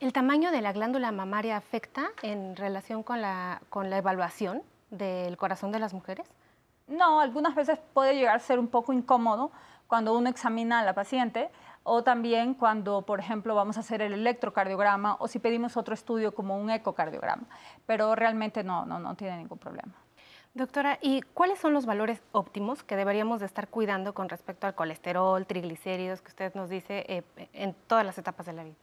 ¿El 0.00 0.12
tamaño 0.12 0.50
de 0.50 0.60
la 0.60 0.72
glándula 0.72 1.12
mamaria 1.12 1.56
afecta 1.56 2.10
en 2.22 2.56
relación 2.56 3.02
con 3.02 3.20
la, 3.20 3.62
con 3.70 3.90
la 3.90 3.98
evaluación 3.98 4.62
del 4.90 5.36
corazón 5.36 5.72
de 5.72 5.78
las 5.78 5.94
mujeres? 5.94 6.26
No, 6.86 7.20
algunas 7.20 7.54
veces 7.54 7.78
puede 7.94 8.14
llegar 8.14 8.36
a 8.36 8.40
ser 8.40 8.58
un 8.58 8.68
poco 8.68 8.92
incómodo 8.92 9.50
cuando 9.86 10.16
uno 10.16 10.28
examina 10.28 10.80
a 10.80 10.84
la 10.84 10.92
paciente 10.92 11.50
o 11.84 12.02
también 12.02 12.54
cuando, 12.54 13.02
por 13.02 13.20
ejemplo, 13.20 13.54
vamos 13.54 13.76
a 13.76 13.80
hacer 13.80 14.02
el 14.02 14.14
electrocardiograma 14.14 15.16
o 15.20 15.28
si 15.28 15.38
pedimos 15.38 15.76
otro 15.76 15.94
estudio 15.94 16.34
como 16.34 16.58
un 16.58 16.70
ecocardiograma, 16.70 17.44
pero 17.86 18.14
realmente 18.16 18.64
no, 18.64 18.84
no, 18.84 18.98
no 18.98 19.14
tiene 19.14 19.36
ningún 19.36 19.58
problema. 19.58 19.94
Doctora, 20.54 20.98
¿y 21.02 21.20
cuáles 21.20 21.58
son 21.58 21.72
los 21.72 21.84
valores 21.84 22.22
óptimos 22.32 22.84
que 22.84 22.96
deberíamos 22.96 23.40
de 23.40 23.46
estar 23.46 23.68
cuidando 23.68 24.14
con 24.14 24.28
respecto 24.28 24.66
al 24.66 24.74
colesterol, 24.74 25.46
triglicéridos, 25.46 26.22
que 26.22 26.28
usted 26.28 26.54
nos 26.54 26.70
dice 26.70 27.04
eh, 27.08 27.22
en 27.52 27.74
todas 27.86 28.06
las 28.06 28.18
etapas 28.18 28.46
de 28.46 28.52
la 28.52 28.64
vida? 28.64 28.76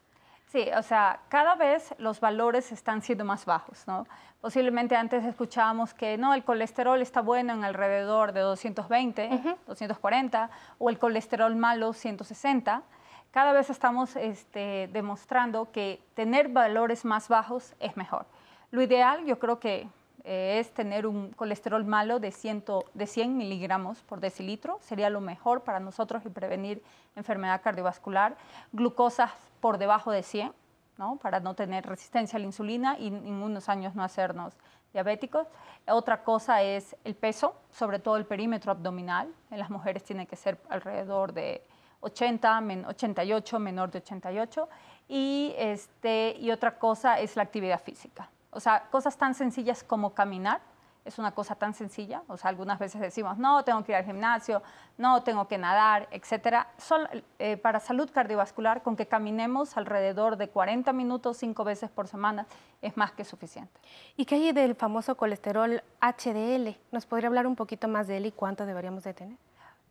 Sí, 0.52 0.68
o 0.78 0.84
sea, 0.84 1.22
cada 1.30 1.56
vez 1.56 1.96
los 1.98 2.20
valores 2.20 2.74
están 2.74 3.02
siendo 3.02 3.24
más 3.24 3.46
bajos, 3.46 3.88
¿no? 3.88 4.06
Posiblemente 4.42 4.98
antes 4.98 5.24
escuchábamos 5.24 5.94
que 5.94 6.18
no, 6.18 6.34
el 6.34 6.44
colesterol 6.44 7.02
está 7.02 7.22
bueno 7.22 7.54
en 7.54 7.64
alrededor 7.64 8.34
de 8.34 8.42
220, 8.42 9.30
240, 9.66 10.50
o 10.78 10.90
el 10.90 11.00
colesterol 11.00 11.56
malo 11.56 11.94
160. 11.94 12.84
Cada 13.32 13.54
vez 13.54 13.70
estamos 13.70 14.18
este, 14.18 14.90
demostrando 14.92 15.72
que 15.72 16.02
tener 16.16 16.50
valores 16.50 17.06
más 17.06 17.30
bajos 17.30 17.74
es 17.80 17.96
mejor. 17.96 18.26
Lo 18.72 18.82
ideal, 18.82 19.24
yo 19.24 19.40
creo 19.40 19.58
que 19.58 19.88
eh, 20.26 20.58
es 20.60 20.74
tener 20.74 21.08
un 21.08 21.32
colesterol 21.32 21.86
malo 21.86 22.20
de, 22.20 22.32
100, 22.34 22.66
de 22.94 23.08
100 23.08 23.38
miligramos 23.38 24.02
por 24.02 24.20
decilitro, 24.20 24.80
sería 24.82 25.10
lo 25.10 25.22
mejor 25.22 25.62
para 25.62 25.80
nosotros 25.80 26.26
y 26.26 26.30
prevenir 26.30 26.84
enfermedad 27.16 27.62
cardiovascular. 27.62 28.36
Glucosas 28.74 29.32
por 29.62 29.78
debajo 29.78 30.12
de 30.12 30.24
100, 30.24 30.54
¿no? 30.98 31.18
para 31.18 31.40
no 31.40 31.54
tener 31.56 31.86
resistencia 31.86 32.38
a 32.38 32.40
la 32.40 32.46
insulina 32.46 32.98
y 33.00 33.08
en 33.08 33.42
unos 33.42 33.70
años 33.70 33.96
no 33.96 34.04
hacernos 34.04 34.54
diabéticos. 34.94 35.48
Otra 35.88 36.24
cosa 36.24 36.62
es 36.62 36.96
el 37.04 37.16
peso, 37.16 37.56
sobre 37.72 38.00
todo 38.00 38.18
el 38.18 38.26
perímetro 38.26 38.72
abdominal. 38.72 39.34
En 39.50 39.60
las 39.60 39.70
mujeres 39.70 40.04
tiene 40.04 40.28
que 40.28 40.36
ser 40.36 40.60
alrededor 40.70 41.34
de 41.34 41.64
80, 42.02 42.64
88, 42.88 43.60
menor 43.60 43.92
de 43.92 44.00
88. 44.00 44.70
Y, 45.08 45.54
este, 45.58 46.36
y 46.40 46.52
otra 46.52 46.78
cosa 46.78 47.20
es 47.20 47.36
la 47.36 47.44
actividad 47.44 47.82
física. 47.82 48.30
O 48.52 48.60
sea, 48.60 48.90
cosas 48.92 49.18
tan 49.18 49.34
sencillas 49.34 49.84
como 49.84 50.14
caminar 50.14 50.62
es 51.04 51.18
una 51.18 51.32
cosa 51.32 51.56
tan 51.56 51.74
sencilla, 51.74 52.22
o 52.28 52.38
sea, 52.38 52.50
algunas 52.50 52.78
veces 52.78 53.02
decimos, 53.02 53.38
no, 53.38 53.64
tengo 53.64 53.84
que 53.84 53.92
ir 53.92 53.96
al 53.96 54.06
gimnasio, 54.06 54.62
no, 54.98 55.24
tengo 55.24 55.48
que 55.48 55.58
nadar, 55.58 56.08
etcétera. 56.12 56.68
Eh, 57.40 57.58
para 57.58 57.80
salud 57.80 58.10
cardiovascular, 58.12 58.84
con 58.84 58.96
que 58.96 59.08
caminemos 59.08 59.78
alrededor 59.78 60.38
de 60.38 60.50
40 60.50 60.94
minutos 60.94 61.38
cinco 61.38 61.64
veces 61.64 61.90
por 61.90 62.08
semana, 62.08 62.46
es 62.82 62.98
más 62.98 63.12
que 63.12 63.24
suficiente. 63.24 63.80
¿Y 64.16 64.26
qué 64.26 64.36
hay 64.36 64.52
del 64.52 64.76
famoso 64.76 65.16
colesterol 65.18 65.82
HDL? 66.02 66.78
¿Nos 66.92 67.06
podría 67.06 67.30
hablar 67.30 67.48
un 67.48 67.56
poquito 67.56 67.88
más 67.88 68.08
de 68.08 68.18
él 68.18 68.28
y 68.28 68.32
cuánto 68.32 68.66
deberíamos 68.66 69.04
de 69.04 69.14
tener? 69.14 69.38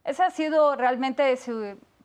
Ese 0.05 0.23
ha 0.23 0.31
sido 0.31 0.77
realmente, 0.77 1.37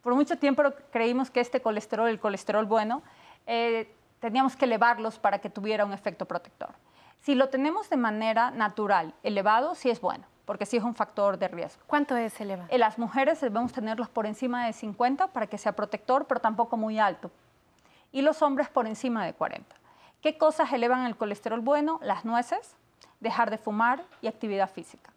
por 0.02 0.16
mucho 0.16 0.38
tiempo 0.38 0.64
creímos 0.92 1.30
que 1.30 1.40
este 1.40 1.62
colesterol, 1.62 2.10
el 2.10 2.20
colesterol 2.20 2.66
bueno, 2.66 3.04
eh, 3.46 3.94
teníamos 4.20 4.56
que 4.56 4.66
elevarlos 4.66 5.20
para 5.20 5.40
que 5.40 5.50
tuviera 5.50 5.86
un 5.86 5.94
efecto 5.94 6.26
protector. 6.26 6.74
Si 7.26 7.34
lo 7.34 7.50
tenemos 7.50 7.90
de 7.90 7.98
manera 7.98 8.52
natural, 8.52 9.16
elevado, 9.24 9.74
sí 9.74 9.90
es 9.90 10.00
bueno, 10.00 10.26
porque 10.46 10.68
sí 10.68 10.78
es 10.78 10.84
un 10.84 10.94
factor 10.94 11.40
de 11.40 11.48
riesgo. 11.48 11.82
¿Cuánto 11.88 12.16
es 12.16 12.40
elevado? 12.40 12.70
En 12.72 12.80
las 12.80 13.00
mujeres 13.00 13.42
debemos 13.42 13.74
tenerlos 13.74 14.10
por 14.10 14.28
encima 14.28 14.68
de 14.68 14.74
50 14.74 15.30
para 15.30 15.48
que 15.48 15.58
sea 15.58 15.72
protector, 15.72 16.28
pero 16.28 16.40
tampoco 16.40 16.78
muy 16.78 17.00
alto. 17.00 17.32
Y 18.12 18.22
los 18.22 18.44
hombres 18.44 18.70
por 18.70 18.86
encima 18.86 19.26
de 19.26 19.34
40. 19.34 19.76
¿Qué 20.22 20.38
cosas 20.38 20.72
elevan 20.72 21.08
el 21.08 21.16
colesterol 21.16 21.62
bueno? 21.62 22.00
Las 22.04 22.26
nueces, 22.26 22.76
dejar 23.22 23.50
de 23.50 23.58
fumar 23.58 24.04
y 24.22 24.28
actividad 24.28 24.70
física. 24.70 25.12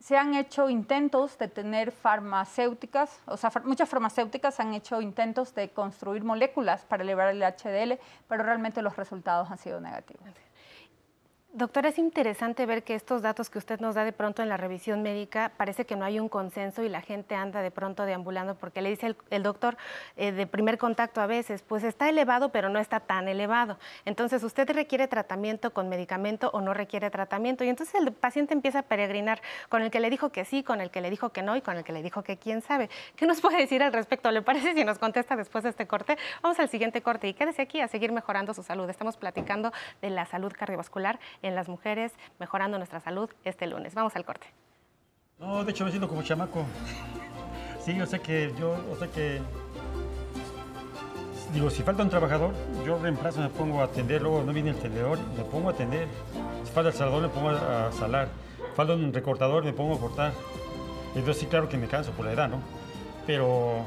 Se 0.00 0.16
han 0.16 0.34
hecho 0.34 0.70
intentos 0.70 1.36
de 1.36 1.48
tener 1.48 1.92
farmacéuticas, 1.92 3.20
o 3.26 3.36
sea, 3.36 3.52
muchas 3.64 3.90
farmacéuticas 3.90 4.58
han 4.58 4.72
hecho 4.72 5.02
intentos 5.02 5.54
de 5.54 5.68
construir 5.68 6.24
moléculas 6.24 6.86
para 6.86 7.02
elevar 7.02 7.28
el 7.28 7.42
HDL, 7.42 8.00
pero 8.26 8.42
realmente 8.42 8.80
los 8.80 8.96
resultados 8.96 9.50
han 9.50 9.58
sido 9.58 9.82
negativos. 9.82 10.24
Doctora, 11.54 11.90
es 11.90 11.98
interesante 11.98 12.64
ver 12.64 12.82
que 12.82 12.94
estos 12.94 13.20
datos 13.20 13.50
que 13.50 13.58
usted 13.58 13.78
nos 13.78 13.94
da 13.94 14.06
de 14.06 14.14
pronto 14.14 14.40
en 14.40 14.48
la 14.48 14.56
revisión 14.56 15.02
médica, 15.02 15.52
parece 15.58 15.84
que 15.84 15.96
no 15.96 16.06
hay 16.06 16.18
un 16.18 16.30
consenso 16.30 16.82
y 16.82 16.88
la 16.88 17.02
gente 17.02 17.34
anda 17.34 17.60
de 17.60 17.70
pronto 17.70 18.06
deambulando 18.06 18.54
porque 18.54 18.80
le 18.80 18.88
dice 18.88 19.14
el, 19.28 19.42
doctor 19.42 19.76
eh, 20.16 20.32
de 20.32 20.46
primer 20.46 20.78
contacto 20.78 21.20
a 21.20 21.26
veces, 21.26 21.60
pues 21.60 21.84
está 21.84 22.08
elevado 22.08 22.48
pero 22.52 22.70
no 22.70 22.78
está 22.78 23.00
tan 23.00 23.28
elevado. 23.28 23.78
Entonces, 24.06 24.42
¿usted 24.44 24.70
requiere 24.70 25.08
tratamiento 25.08 25.74
con 25.74 25.90
medicamento 25.90 26.48
o 26.54 26.62
no 26.62 26.72
requiere 26.72 27.10
tratamiento? 27.10 27.64
Y 27.64 27.68
entonces 27.68 28.00
el 28.00 28.12
paciente 28.12 28.54
empieza 28.54 28.78
a 28.78 28.82
peregrinar 28.84 29.42
con 29.68 29.82
el 29.82 29.90
que 29.90 30.00
le 30.00 30.08
dijo 30.08 30.30
que 30.30 30.46
sí, 30.46 30.62
con 30.62 30.80
el 30.80 30.90
que 30.90 31.02
le 31.02 31.10
dijo 31.10 31.32
que 31.32 31.42
no 31.42 31.54
y 31.54 31.60
con 31.60 31.76
el 31.76 31.84
que 31.84 31.92
le 31.92 32.02
dijo 32.02 32.22
que 32.22 32.38
quién 32.38 32.62
sabe. 32.62 32.88
¿Qué 33.14 33.26
nos 33.26 33.40
puede 33.42 33.58
decir 33.58 33.82
al 33.82 33.92
respecto? 33.92 34.30
¿Le 34.30 34.40
parece 34.40 34.72
si 34.72 34.84
nos 34.86 34.98
contesta 34.98 35.36
después 35.36 35.64
de 35.64 35.68
este 35.68 35.86
corte? 35.86 36.16
Vamos 36.40 36.58
al 36.60 36.70
siguiente 36.70 37.02
corte 37.02 37.28
y 37.28 37.34
quédese 37.34 37.60
aquí 37.60 37.82
a 37.82 37.88
seguir 37.88 38.10
mejorando 38.10 38.54
su 38.54 38.62
salud. 38.62 38.88
Estamos 38.88 39.18
platicando 39.18 39.70
de 40.00 40.08
la 40.08 40.24
salud 40.24 40.50
cardiovascular 40.56 41.20
en 41.42 41.54
las 41.54 41.68
mujeres, 41.68 42.12
mejorando 42.38 42.78
nuestra 42.78 43.00
salud 43.00 43.30
este 43.44 43.66
lunes. 43.66 43.94
Vamos 43.94 44.16
al 44.16 44.24
corte. 44.24 44.46
No, 45.38 45.64
de 45.64 45.70
hecho 45.72 45.84
me 45.84 45.90
siento 45.90 46.08
como 46.08 46.22
chamaco. 46.22 46.64
Sí, 47.84 47.96
yo 47.96 48.06
sé 48.06 48.20
que 48.20 48.54
yo, 48.58 48.76
o 48.90 48.96
sé 48.96 49.10
que 49.10 49.40
digo, 51.52 51.68
si 51.68 51.82
falta 51.82 52.02
un 52.02 52.10
trabajador, 52.10 52.54
yo 52.86 52.98
reemplazo, 52.98 53.40
me 53.40 53.48
pongo 53.48 53.80
a 53.80 53.84
atender, 53.84 54.22
luego 54.22 54.42
no 54.42 54.52
viene 54.52 54.70
el 54.70 54.76
tendedor, 54.76 55.18
me 55.36 55.44
pongo 55.44 55.68
a 55.68 55.72
atender. 55.72 56.08
Si 56.64 56.70
falta 56.72 56.90
el 56.90 56.94
salador, 56.94 57.22
me 57.22 57.28
pongo 57.28 57.50
a 57.50 57.90
salar. 57.92 58.28
Falta 58.74 58.94
un 58.94 59.12
recortador, 59.12 59.64
me 59.64 59.72
pongo 59.72 59.96
a 59.96 60.00
cortar. 60.00 60.32
Entonces 61.14 61.38
sí, 61.38 61.46
claro 61.46 61.68
que 61.68 61.76
me 61.76 61.88
canso 61.88 62.12
por 62.12 62.24
la 62.24 62.32
edad, 62.32 62.48
¿no? 62.48 62.60
Pero 63.26 63.84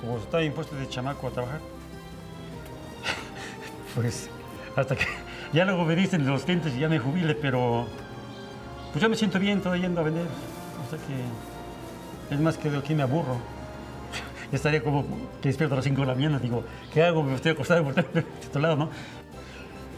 como 0.00 0.18
está 0.18 0.42
impuesto 0.42 0.74
de 0.74 0.88
chamaco 0.88 1.28
a 1.28 1.30
trabajar, 1.30 1.60
pues 3.94 4.28
hasta 4.74 4.96
que 4.96 5.06
ya 5.52 5.64
luego 5.64 5.84
me 5.84 5.96
dicen 5.96 6.26
los 6.26 6.44
clientes 6.44 6.74
y 6.76 6.80
ya 6.80 6.88
me 6.88 6.98
jubile, 6.98 7.34
pero 7.34 7.86
pues 8.92 9.02
yo 9.02 9.08
me 9.08 9.16
siento 9.16 9.38
bien 9.38 9.60
todo 9.60 9.76
yendo 9.76 10.00
a 10.00 10.04
vender. 10.04 10.26
O 10.26 10.90
sea 10.90 10.98
que 10.98 12.34
es 12.34 12.40
más 12.40 12.56
que 12.56 12.70
de 12.70 12.78
aquí 12.78 12.94
me 12.94 13.02
aburro. 13.02 13.36
Estaría 14.52 14.82
como 14.82 15.04
que 15.40 15.48
despierto 15.48 15.74
a 15.74 15.76
las 15.76 15.84
5 15.84 16.00
de 16.00 16.06
la 16.06 16.14
mañana, 16.14 16.38
digo, 16.38 16.64
¿qué 16.92 17.02
hago? 17.02 17.22
Me 17.22 17.34
estoy 17.34 17.52
acostado 17.52 17.84
por 17.84 17.94
este 18.40 18.58
lado, 18.60 18.76
¿no? 18.76 18.90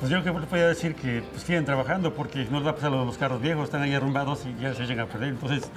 Pues 0.01 0.11
yo 0.11 0.21
creo 0.23 0.35
que 0.35 0.47
podría 0.47 0.67
decir 0.67 0.95
que 0.95 1.23
pues, 1.31 1.45
siguen 1.45 1.65
trabajando 1.65 2.13
porque 2.13 2.45
no 2.51 2.59
les 2.59 2.67
va 2.67 2.71
a 2.73 2.75
pasar 2.75 2.91
los 2.91 3.17
carros 3.19 3.41
viejos, 3.41 3.65
están 3.65 3.83
ahí 3.83 3.95
arrumbados 3.95 4.45
y 4.47 4.61
ya 4.61 4.75
se 4.75 4.85
llegan 4.85 5.07
a 5.07 5.09
perder. 5.09 5.29
Entonces, 5.29 5.71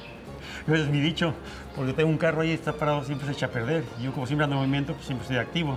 ese 0.68 0.82
es 0.82 0.88
mi 0.90 1.00
dicho, 1.00 1.34
porque 1.74 1.92
tengo 1.92 2.08
un 2.08 2.18
carro 2.18 2.42
ahí, 2.42 2.52
está 2.52 2.72
parado, 2.72 3.02
siempre 3.04 3.26
se 3.26 3.32
echa 3.32 3.46
a 3.46 3.50
perder. 3.50 3.84
Y 3.98 4.04
yo 4.04 4.12
como 4.12 4.26
siempre 4.26 4.44
ando 4.44 4.56
en 4.56 4.60
movimiento, 4.60 4.92
pues 4.92 5.06
siempre 5.06 5.24
estoy 5.24 5.38
activo. 5.38 5.76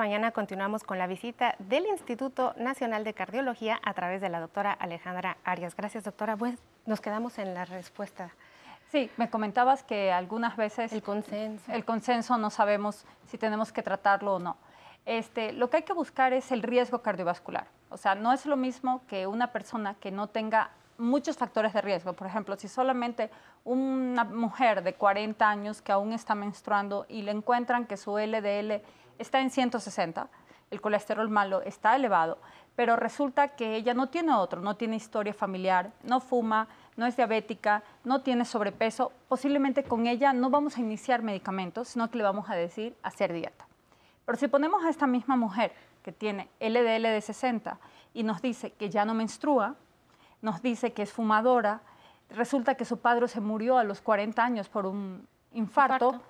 Mañana 0.00 0.30
continuamos 0.30 0.82
con 0.82 0.96
la 0.96 1.06
visita 1.06 1.56
del 1.58 1.84
Instituto 1.84 2.54
Nacional 2.56 3.04
de 3.04 3.12
Cardiología 3.12 3.78
a 3.84 3.92
través 3.92 4.22
de 4.22 4.30
la 4.30 4.40
doctora 4.40 4.72
Alejandra 4.72 5.36
Arias. 5.44 5.76
Gracias, 5.76 6.04
doctora. 6.04 6.38
Pues 6.38 6.58
nos 6.86 7.02
quedamos 7.02 7.38
en 7.38 7.52
la 7.52 7.66
respuesta. 7.66 8.30
Sí, 8.90 9.10
me 9.18 9.28
comentabas 9.28 9.82
que 9.82 10.10
algunas 10.10 10.56
veces... 10.56 10.90
El 10.94 11.02
consenso. 11.02 11.70
El 11.70 11.84
consenso 11.84 12.38
no 12.38 12.48
sabemos 12.48 13.04
si 13.26 13.36
tenemos 13.36 13.72
que 13.72 13.82
tratarlo 13.82 14.36
o 14.36 14.38
no. 14.38 14.56
Este, 15.04 15.52
lo 15.52 15.68
que 15.68 15.76
hay 15.76 15.82
que 15.82 15.92
buscar 15.92 16.32
es 16.32 16.50
el 16.50 16.62
riesgo 16.62 17.02
cardiovascular. 17.02 17.66
O 17.90 17.98
sea, 17.98 18.14
no 18.14 18.32
es 18.32 18.46
lo 18.46 18.56
mismo 18.56 19.02
que 19.06 19.26
una 19.26 19.52
persona 19.52 19.96
que 20.00 20.10
no 20.10 20.28
tenga 20.28 20.70
muchos 20.96 21.36
factores 21.36 21.74
de 21.74 21.82
riesgo. 21.82 22.14
Por 22.14 22.26
ejemplo, 22.26 22.56
si 22.56 22.68
solamente 22.68 23.30
una 23.64 24.24
mujer 24.24 24.82
de 24.82 24.94
40 24.94 25.46
años 25.46 25.82
que 25.82 25.92
aún 25.92 26.14
está 26.14 26.34
menstruando 26.34 27.04
y 27.06 27.20
le 27.20 27.32
encuentran 27.32 27.84
que 27.86 27.98
su 27.98 28.16
LDL 28.16 28.82
está 29.20 29.40
en 29.40 29.50
160, 29.50 30.28
el 30.70 30.80
colesterol 30.80 31.28
malo 31.28 31.62
está 31.62 31.96
elevado, 31.96 32.38
pero 32.76 32.96
resulta 32.96 33.48
que 33.48 33.76
ella 33.76 33.92
no 33.92 34.08
tiene 34.08 34.32
otro, 34.32 34.60
no 34.60 34.76
tiene 34.76 34.96
historia 34.96 35.34
familiar, 35.34 35.92
no 36.02 36.20
fuma, 36.20 36.68
no 36.96 37.06
es 37.06 37.16
diabética, 37.16 37.82
no 38.04 38.22
tiene 38.22 38.44
sobrepeso, 38.44 39.12
posiblemente 39.28 39.84
con 39.84 40.06
ella 40.06 40.32
no 40.32 40.50
vamos 40.50 40.76
a 40.76 40.80
iniciar 40.80 41.22
medicamentos, 41.22 41.88
sino 41.88 42.10
que 42.10 42.18
le 42.18 42.24
vamos 42.24 42.48
a 42.48 42.54
decir 42.54 42.96
hacer 43.02 43.32
dieta. 43.32 43.66
Pero 44.24 44.38
si 44.38 44.48
ponemos 44.48 44.84
a 44.84 44.90
esta 44.90 45.06
misma 45.06 45.36
mujer 45.36 45.72
que 46.02 46.12
tiene 46.12 46.48
LDL 46.60 47.02
de 47.02 47.20
60 47.20 47.78
y 48.14 48.22
nos 48.22 48.40
dice 48.40 48.72
que 48.72 48.90
ya 48.90 49.04
no 49.04 49.14
menstrua, 49.14 49.74
nos 50.40 50.62
dice 50.62 50.92
que 50.92 51.02
es 51.02 51.12
fumadora, 51.12 51.82
resulta 52.30 52.76
que 52.76 52.84
su 52.84 52.98
padre 53.00 53.28
se 53.28 53.40
murió 53.40 53.76
a 53.76 53.84
los 53.84 54.00
40 54.00 54.42
años 54.42 54.68
por 54.68 54.86
un 54.86 55.26
infarto 55.52 56.20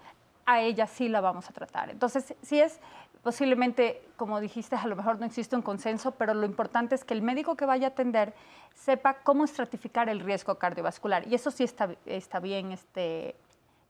a 0.51 0.61
ella 0.61 0.87
sí 0.87 1.09
la 1.09 1.21
vamos 1.21 1.49
a 1.49 1.53
tratar. 1.53 1.91
Entonces, 1.91 2.35
sí 2.43 2.61
es 2.61 2.81
posiblemente, 3.23 4.03
como 4.17 4.41
dijiste, 4.41 4.77
a 4.77 4.87
lo 4.87 4.97
mejor 4.97 5.21
no 5.21 5.27
existe 5.27 5.55
un 5.55 5.63
consenso, 5.63 6.13
pero 6.13 6.35
lo 6.35 6.47
importante 6.47 6.95
es 6.95 7.05
que 7.05 7.15
el 7.15 7.23
médico 7.23 7.55
que 7.57 7.67
vaya 7.67 7.89
a 7.89 7.91
atender 7.91 8.35
sepa 8.75 9.19
cómo 9.23 9.45
estratificar 9.45 10.09
el 10.09 10.21
riesgo 10.21 10.57
cardiovascular. 10.57 11.27
Y 11.29 11.35
eso 11.35 11.51
sí 11.51 11.65
está, 11.65 11.91
está 12.07 12.41
bien 12.41 12.73
este, 12.73 13.37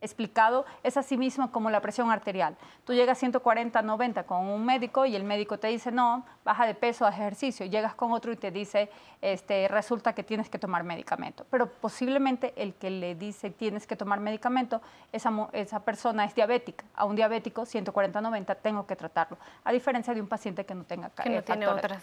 explicado 0.00 0.64
es 0.82 0.96
así 0.96 1.16
mismo 1.16 1.50
como 1.50 1.70
la 1.70 1.80
presión 1.80 2.10
arterial. 2.10 2.56
Tú 2.84 2.94
llegas 2.94 3.18
140, 3.18 3.82
90 3.82 4.22
con 4.24 4.46
un 4.46 4.64
médico 4.64 5.06
y 5.06 5.16
el 5.16 5.24
médico 5.24 5.58
te 5.58 5.68
dice, 5.68 5.90
no, 5.92 6.24
baja 6.44 6.66
de 6.66 6.74
peso, 6.74 7.06
haz 7.06 7.14
ejercicio. 7.14 7.66
Llegas 7.66 7.94
con 7.94 8.12
otro 8.12 8.32
y 8.32 8.36
te 8.36 8.50
dice, 8.50 8.90
este, 9.20 9.68
resulta 9.68 10.14
que 10.14 10.22
tienes 10.22 10.48
que 10.48 10.58
tomar 10.58 10.84
medicamento. 10.84 11.44
Pero 11.50 11.70
posiblemente 11.70 12.52
el 12.56 12.74
que 12.74 12.90
le 12.90 13.14
dice 13.14 13.50
tienes 13.50 13.86
que 13.86 13.96
tomar 13.96 14.20
medicamento, 14.20 14.80
esa, 15.12 15.30
esa 15.52 15.80
persona 15.80 16.24
es 16.24 16.34
diabética. 16.34 16.84
A 16.94 17.04
un 17.04 17.16
diabético, 17.16 17.66
140, 17.66 18.20
90, 18.20 18.54
tengo 18.56 18.86
que 18.86 18.96
tratarlo. 18.96 19.38
A 19.64 19.72
diferencia 19.72 20.14
de 20.14 20.20
un 20.20 20.28
paciente 20.28 20.64
que 20.64 20.74
no 20.74 20.84
tenga 20.84 21.10
que 21.10 21.30
no 21.30 21.42
tiene 21.42 21.66
otras 21.66 22.02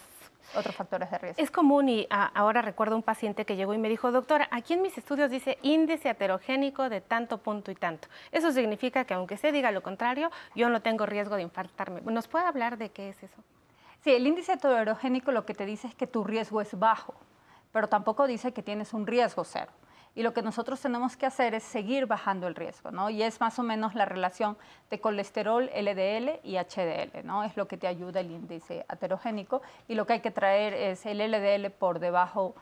otros 0.56 0.76
factores 0.76 1.10
de 1.12 1.18
riesgo. 1.18 1.42
Es 1.42 1.52
común 1.52 1.90
y 1.90 2.08
ahora 2.10 2.62
recuerdo 2.62 2.96
un 2.96 3.04
paciente 3.04 3.46
que 3.46 3.56
llegó 3.56 3.74
y 3.74 3.78
me 3.78 3.90
dijo, 3.90 4.12
doctora, 4.12 4.48
aquí 4.52 4.74
en 4.74 4.82
mis 4.82 4.98
estudios 4.98 5.30
dice 5.30 5.58
índice 5.62 6.10
heterogénico 6.10 6.90
de 6.90 7.02
tanto 7.02 7.38
punto 7.40 7.72
y 7.72 7.76
tanto. 7.76 8.08
Eso 8.32 8.52
significa 8.52 9.06
que 9.06 9.14
aunque 9.14 9.38
se 9.38 9.52
diga 9.52 9.72
lo 9.72 9.84
contrario, 9.84 10.32
yo 10.56 10.70
no 10.70 10.82
tengo 10.82 11.06
riesgo 11.06 11.36
de 11.36 11.44
infartarme. 11.44 12.02
¿Nos 12.02 12.28
puede 12.28 12.46
hablar 12.46 12.78
de 12.78 12.90
qué 12.90 13.10
es 13.10 13.24
eso? 13.24 13.44
Sí, 14.04 14.14
el 14.14 14.26
índice 14.26 14.54
heterogénico 14.54 15.32
lo 15.32 15.46
que 15.46 15.54
te 15.54 15.66
dice 15.66 15.88
es 15.88 15.96
que 15.96 16.08
tu 16.08 16.24
riesgo 16.24 16.62
es 16.62 16.78
bajo, 16.78 17.14
pero 17.72 17.90
tampoco 17.90 18.28
dice 18.28 18.54
que 18.54 18.64
tienes 18.64 18.94
un 18.94 19.08
riesgo 19.08 19.44
cero 19.44 19.72
y 20.18 20.24
lo 20.24 20.34
que 20.34 20.42
nosotros 20.42 20.82
tenemos 20.82 21.16
que 21.16 21.28
hacer 21.28 21.54
es 21.54 21.62
seguir 21.62 22.08
bajando 22.08 22.48
el 22.48 22.56
riesgo, 22.56 22.90
¿no? 22.90 23.12
Y 23.12 23.22
es 23.22 23.40
más 23.40 23.60
o 23.60 23.64
menos 23.64 23.94
la 23.94 24.06
relación 24.06 24.58
de 24.90 25.00
colesterol, 25.00 25.66
LDL 25.66 26.40
y 26.44 26.58
HDL, 26.58 27.24
¿no? 27.24 27.44
Es 27.44 27.56
lo 27.56 27.68
que 27.68 27.78
te 27.78 27.86
ayuda 27.86 28.22
el 28.22 28.32
índice 28.32 28.84
heterogénico 28.92 29.62
y 29.88 29.94
lo 29.94 30.08
que 30.08 30.14
hay 30.14 30.22
que 30.22 30.32
traer 30.32 30.74
es 30.74 31.06
el 31.06 31.20
LDL 31.20 31.70
por 31.70 32.00
debajo 32.00 32.56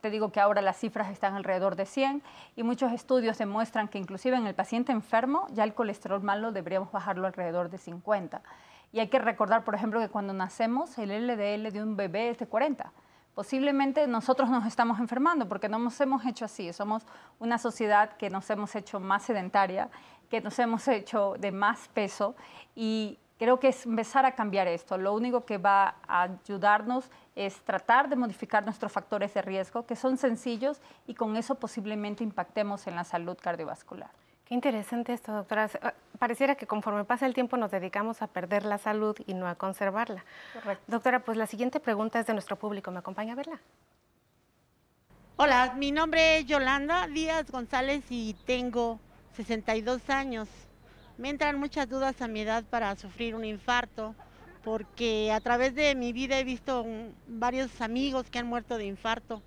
te 0.00 0.10
digo 0.10 0.32
que 0.32 0.40
ahora 0.40 0.62
las 0.62 0.78
cifras 0.78 1.08
están 1.12 1.36
alrededor 1.36 1.76
de 1.76 1.86
100 1.86 2.24
y 2.56 2.64
muchos 2.64 2.90
estudios 2.90 3.38
demuestran 3.38 3.86
que 3.86 3.98
inclusive 3.98 4.36
en 4.36 4.48
el 4.48 4.56
paciente 4.56 4.90
enfermo 4.90 5.46
ya 5.52 5.62
el 5.62 5.74
colesterol 5.74 6.20
malo 6.22 6.50
deberíamos 6.50 6.90
bajarlo 6.90 7.28
alrededor 7.28 7.70
de 7.70 7.78
50. 7.78 8.42
Y 8.90 8.98
hay 8.98 9.06
que 9.06 9.20
recordar, 9.20 9.62
por 9.62 9.76
ejemplo, 9.76 10.00
que 10.00 10.08
cuando 10.08 10.32
nacemos 10.32 10.98
el 10.98 11.10
LDL 11.10 11.70
de 11.70 11.82
un 11.84 11.96
bebé 11.96 12.30
es 12.30 12.38
de 12.38 12.48
40 12.48 12.90
posiblemente 13.36 14.06
nosotros 14.06 14.48
nos 14.48 14.64
estamos 14.64 14.98
enfermando 14.98 15.46
porque 15.46 15.68
no 15.68 15.78
nos 15.78 16.00
hemos 16.00 16.24
hecho 16.24 16.46
así. 16.46 16.72
Somos 16.72 17.02
una 17.38 17.58
sociedad 17.58 18.16
que 18.16 18.30
nos 18.30 18.48
hemos 18.48 18.74
hecho 18.74 18.98
más 18.98 19.24
sedentaria, 19.24 19.90
que 20.30 20.40
nos 20.40 20.58
hemos 20.58 20.88
hecho 20.88 21.34
de 21.38 21.52
más 21.52 21.88
peso 21.88 22.34
y 22.74 23.18
creo 23.38 23.60
que 23.60 23.68
es 23.68 23.84
empezar 23.84 24.24
a 24.24 24.32
cambiar 24.32 24.68
esto. 24.68 24.96
Lo 24.96 25.12
único 25.12 25.44
que 25.44 25.58
va 25.58 25.96
a 26.08 26.22
ayudarnos 26.22 27.10
es 27.34 27.60
tratar 27.60 28.08
de 28.08 28.16
modificar 28.16 28.64
nuestros 28.64 28.90
factores 28.90 29.34
de 29.34 29.42
riesgo, 29.42 29.84
que 29.84 29.96
son 29.96 30.16
sencillos 30.16 30.80
y 31.06 31.12
con 31.12 31.36
eso 31.36 31.56
posiblemente 31.56 32.24
impactemos 32.24 32.86
en 32.86 32.96
la 32.96 33.04
salud 33.04 33.36
cardiovascular. 33.38 34.08
Qué 34.46 34.54
interesante 34.54 35.12
esto, 35.12 35.32
doctora. 35.32 35.68
Pareciera 36.18 36.54
que 36.54 36.66
conforme 36.66 37.04
pasa 37.04 37.26
el 37.26 37.34
tiempo 37.34 37.56
nos 37.56 37.70
dedicamos 37.70 38.22
a 38.22 38.26
perder 38.26 38.64
la 38.64 38.78
salud 38.78 39.16
y 39.26 39.34
no 39.34 39.46
a 39.46 39.54
conservarla. 39.54 40.24
Correcto. 40.52 40.84
Doctora, 40.86 41.20
pues 41.20 41.36
la 41.36 41.46
siguiente 41.46 41.80
pregunta 41.80 42.20
es 42.20 42.26
de 42.26 42.32
nuestro 42.32 42.56
público. 42.56 42.90
¿Me 42.90 42.98
acompaña 42.98 43.32
a 43.32 43.36
verla? 43.36 43.60
Hola, 45.36 45.74
mi 45.76 45.92
nombre 45.92 46.38
es 46.38 46.46
Yolanda 46.46 47.06
Díaz 47.08 47.50
González 47.50 48.04
y 48.08 48.34
tengo 48.46 48.98
62 49.34 50.08
años. 50.08 50.48
Me 51.18 51.28
entran 51.28 51.58
muchas 51.58 51.88
dudas 51.88 52.22
a 52.22 52.28
mi 52.28 52.40
edad 52.40 52.64
para 52.64 52.96
sufrir 52.96 53.34
un 53.34 53.44
infarto, 53.44 54.14
porque 54.64 55.30
a 55.32 55.40
través 55.40 55.74
de 55.74 55.94
mi 55.94 56.12
vida 56.14 56.38
he 56.38 56.44
visto 56.44 56.86
varios 57.26 57.80
amigos 57.80 58.30
que 58.30 58.38
han 58.38 58.46
muerto 58.46 58.78
de 58.78 58.86
infarto, 58.86 59.42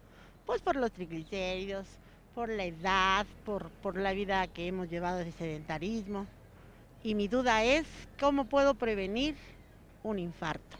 pues 0.46 0.62
por 0.62 0.76
los 0.76 0.92
triglicéridos, 0.92 1.88
por 2.36 2.50
la 2.50 2.66
edad, 2.66 3.26
por, 3.44 3.70
por 3.70 3.98
la 3.98 4.14
vida 4.14 4.48
que 4.48 4.68
hemos 4.68 4.90
llevado 4.90 5.18
de 5.18 5.32
sedentarismo. 5.32 6.28
Y 7.04 7.16
mi 7.16 7.28
duda 7.28 7.64
es, 7.64 7.88
¿cómo 8.20 8.46
puedo 8.46 8.74
prevenir 8.74 9.38
un 10.04 10.20
infarto? 10.20 10.78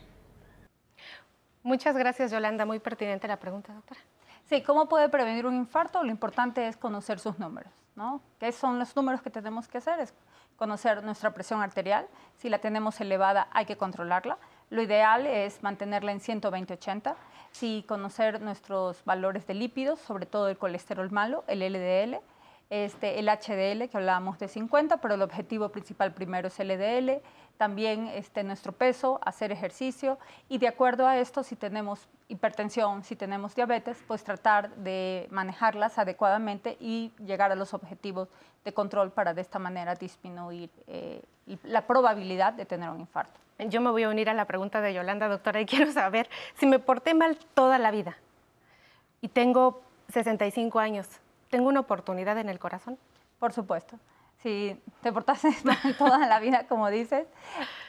Muchas 1.62 1.96
gracias, 1.96 2.30
Yolanda. 2.30 2.64
Muy 2.64 2.78
pertinente 2.78 3.26
la 3.26 3.38
pregunta, 3.38 3.72
doctora. 3.72 4.00
Sí, 4.48 4.62
¿cómo 4.62 4.88
puede 4.88 5.08
prevenir 5.08 5.46
un 5.46 5.54
infarto? 5.54 6.02
Lo 6.02 6.10
importante 6.10 6.66
es 6.66 6.76
conocer 6.76 7.18
sus 7.18 7.38
números, 7.38 7.72
¿no? 7.94 8.20
¿Qué 8.38 8.52
son 8.52 8.78
los 8.78 8.94
números 8.96 9.22
que 9.22 9.30
tenemos 9.30 9.68
que 9.68 9.78
hacer? 9.78 10.00
Es 10.00 10.12
conocer 10.56 11.02
nuestra 11.04 11.32
presión 11.32 11.62
arterial. 11.62 12.06
Si 12.36 12.48
la 12.48 12.58
tenemos 12.58 13.00
elevada, 13.00 13.48
hay 13.52 13.64
que 13.64 13.76
controlarla. 13.76 14.38
Lo 14.68 14.82
ideal 14.82 15.26
es 15.26 15.62
mantenerla 15.62 16.12
en 16.12 16.20
120-80 16.20 17.14
sí 17.52 17.84
conocer 17.86 18.40
nuestros 18.40 19.04
valores 19.04 19.46
de 19.46 19.54
lípidos, 19.54 20.00
sobre 20.00 20.26
todo 20.26 20.48
el 20.48 20.58
colesterol 20.58 21.10
malo, 21.10 21.44
el 21.46 21.60
LDL, 21.60 22.20
este, 22.70 23.18
el 23.18 23.28
HDL, 23.28 23.88
que 23.88 23.96
hablábamos 23.96 24.38
de 24.38 24.48
50, 24.48 24.98
pero 24.98 25.14
el 25.14 25.22
objetivo 25.22 25.68
principal 25.68 26.12
primero 26.14 26.48
es 26.48 26.60
el 26.60 26.68
LDL, 26.68 27.20
también 27.56 28.06
este, 28.08 28.42
nuestro 28.42 28.72
peso, 28.72 29.20
hacer 29.22 29.52
ejercicio 29.52 30.18
y 30.48 30.58
de 30.58 30.68
acuerdo 30.68 31.06
a 31.06 31.18
esto, 31.18 31.42
si 31.42 31.56
tenemos 31.56 32.08
hipertensión, 32.28 33.04
si 33.04 33.16
tenemos 33.16 33.54
diabetes, 33.54 34.02
pues 34.06 34.24
tratar 34.24 34.70
de 34.76 35.26
manejarlas 35.30 35.98
adecuadamente 35.98 36.78
y 36.80 37.12
llegar 37.18 37.52
a 37.52 37.56
los 37.56 37.74
objetivos 37.74 38.28
de 38.64 38.72
control 38.72 39.10
para 39.10 39.34
de 39.34 39.42
esta 39.42 39.58
manera 39.58 39.94
disminuir 39.94 40.70
eh, 40.86 41.22
la 41.64 41.86
probabilidad 41.86 42.52
de 42.54 42.64
tener 42.64 42.88
un 42.88 43.00
infarto. 43.00 43.38
Yo 43.58 43.80
me 43.82 43.90
voy 43.90 44.04
a 44.04 44.08
unir 44.08 44.30
a 44.30 44.34
la 44.34 44.46
pregunta 44.46 44.80
de 44.80 44.94
Yolanda, 44.94 45.28
doctora, 45.28 45.60
y 45.60 45.66
quiero 45.66 45.92
saber 45.92 46.30
si 46.54 46.66
me 46.66 46.78
porté 46.78 47.14
mal 47.14 47.36
toda 47.52 47.78
la 47.78 47.90
vida 47.90 48.16
y 49.20 49.28
tengo 49.28 49.82
65 50.08 50.78
años, 50.78 51.08
¿tengo 51.50 51.68
una 51.68 51.80
oportunidad 51.80 52.38
en 52.38 52.48
el 52.48 52.58
corazón? 52.58 52.98
Por 53.38 53.52
supuesto. 53.52 53.98
Si 54.38 54.80
te 55.02 55.12
portaste 55.12 55.50
toda 55.98 56.26
la 56.26 56.40
vida, 56.40 56.66
como 56.66 56.88
dices, 56.88 57.26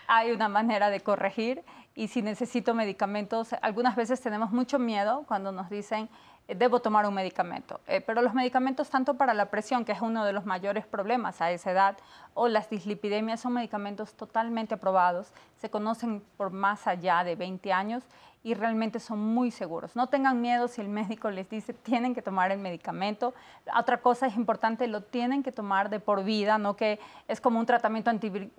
hay 0.08 0.32
una 0.32 0.50
manera 0.50 0.90
de 0.90 1.00
corregir 1.00 1.64
y 1.96 2.10
si 2.10 2.22
necesito 2.22 2.74
medicamentos, 2.74 3.54
algunas 3.62 3.96
veces 3.96 4.20
tenemos 4.22 4.52
mucho 4.52 4.80
miedo 4.80 5.24
cuando 5.28 5.52
nos 5.52 5.70
dicen 5.70 6.10
debo 6.56 6.82
tomar 6.82 7.06
un 7.08 7.14
medicamento. 7.14 7.82
Eh, 7.88 8.02
pero 8.02 8.22
los 8.22 8.34
medicamentos, 8.34 8.90
tanto 8.90 9.16
para 9.16 9.34
la 9.34 9.50
presión, 9.50 9.86
que 9.86 9.92
es 9.92 10.02
uno 10.02 10.26
de 10.26 10.34
los 10.34 10.46
mayores 10.46 10.86
problemas 10.86 11.42
a 11.42 11.52
esa 11.52 11.72
edad, 11.72 11.98
o 12.34 12.48
las 12.48 12.70
dislipidemias, 12.70 13.42
son 13.42 13.54
medicamentos 13.54 14.14
totalmente 14.16 14.76
aprobados, 14.76 15.34
se 15.58 15.70
conocen 15.70 16.24
por 16.38 16.52
más 16.52 16.88
allá 16.88 17.24
de 17.24 17.36
20 17.36 17.72
años 17.74 18.04
y 18.44 18.54
realmente 18.56 19.00
son 19.00 19.20
muy 19.20 19.52
seguros. 19.52 19.96
No 19.96 20.08
tengan 20.08 20.42
miedo 20.42 20.68
si 20.68 20.82
el 20.82 20.90
médico 20.90 21.30
les 21.30 21.50
dice 21.50 21.74
tienen 21.74 22.16
que 22.16 22.22
tomar 22.22 22.52
el 22.52 22.60
medicamento. 22.60 23.34
Otra 23.78 24.02
cosa 24.02 24.28
es 24.28 24.36
importante, 24.36 24.88
lo 24.88 25.02
tienen 25.02 25.44
que 25.44 25.52
tomar 25.52 25.90
de 25.90 26.00
por 26.00 26.24
vida, 26.24 26.58
no 26.58 26.76
que 26.76 27.00
es 27.28 27.40
como 27.40 27.60
un 27.60 27.66
tratamiento 27.66 28.10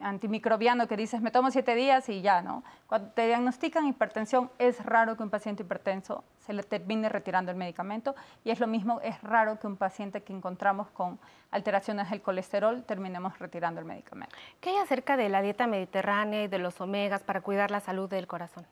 antimicrobiano 0.01 0.87
que 0.87 0.97
dices 0.97 1.21
me 1.21 1.31
tomo 1.31 1.51
siete 1.51 1.75
días 1.75 2.09
y 2.09 2.23
ya, 2.23 2.43
¿no? 2.43 2.63
Cuando 2.87 3.11
te 3.11 3.27
diagnostican 3.27 3.87
hipertensión 3.87 4.51
es 4.59 4.85
raro 4.85 5.17
que 5.17 5.23
un 5.25 5.31
paciente 5.31 5.65
hipertenso 5.65 6.23
se 6.45 6.53
le 6.53 6.63
termine 6.63 7.09
retirando 7.09 7.51
el 7.51 7.57
medicamento 7.57 8.15
y 8.45 8.51
es 8.51 8.61
lo 8.61 8.67
mismo, 8.67 9.01
es 9.03 9.21
raro 9.23 9.59
que 9.59 9.67
un 9.67 9.77
paciente 9.77 10.23
que 10.23 10.33
encontramos 10.33 10.89
con 10.91 11.19
alteraciones 11.51 12.11
del 12.11 12.21
colesterol 12.21 12.83
terminemos 12.83 13.39
retirando 13.39 13.81
el 13.81 13.87
medicamento. 13.87 14.35
¿Qué 14.61 14.71
hay 14.71 14.77
acerca 14.77 15.17
de 15.17 15.29
la 15.29 15.43
dieta 15.43 15.67
mediterránea 15.67 16.45
y 16.45 16.49
de 16.49 16.59
los 16.59 16.81
omegas 16.81 17.23
para 17.23 17.41
cuidar 17.41 17.71
la 17.71 17.81
salud 17.81 18.09
del 18.09 18.27
corazón? 18.27 18.67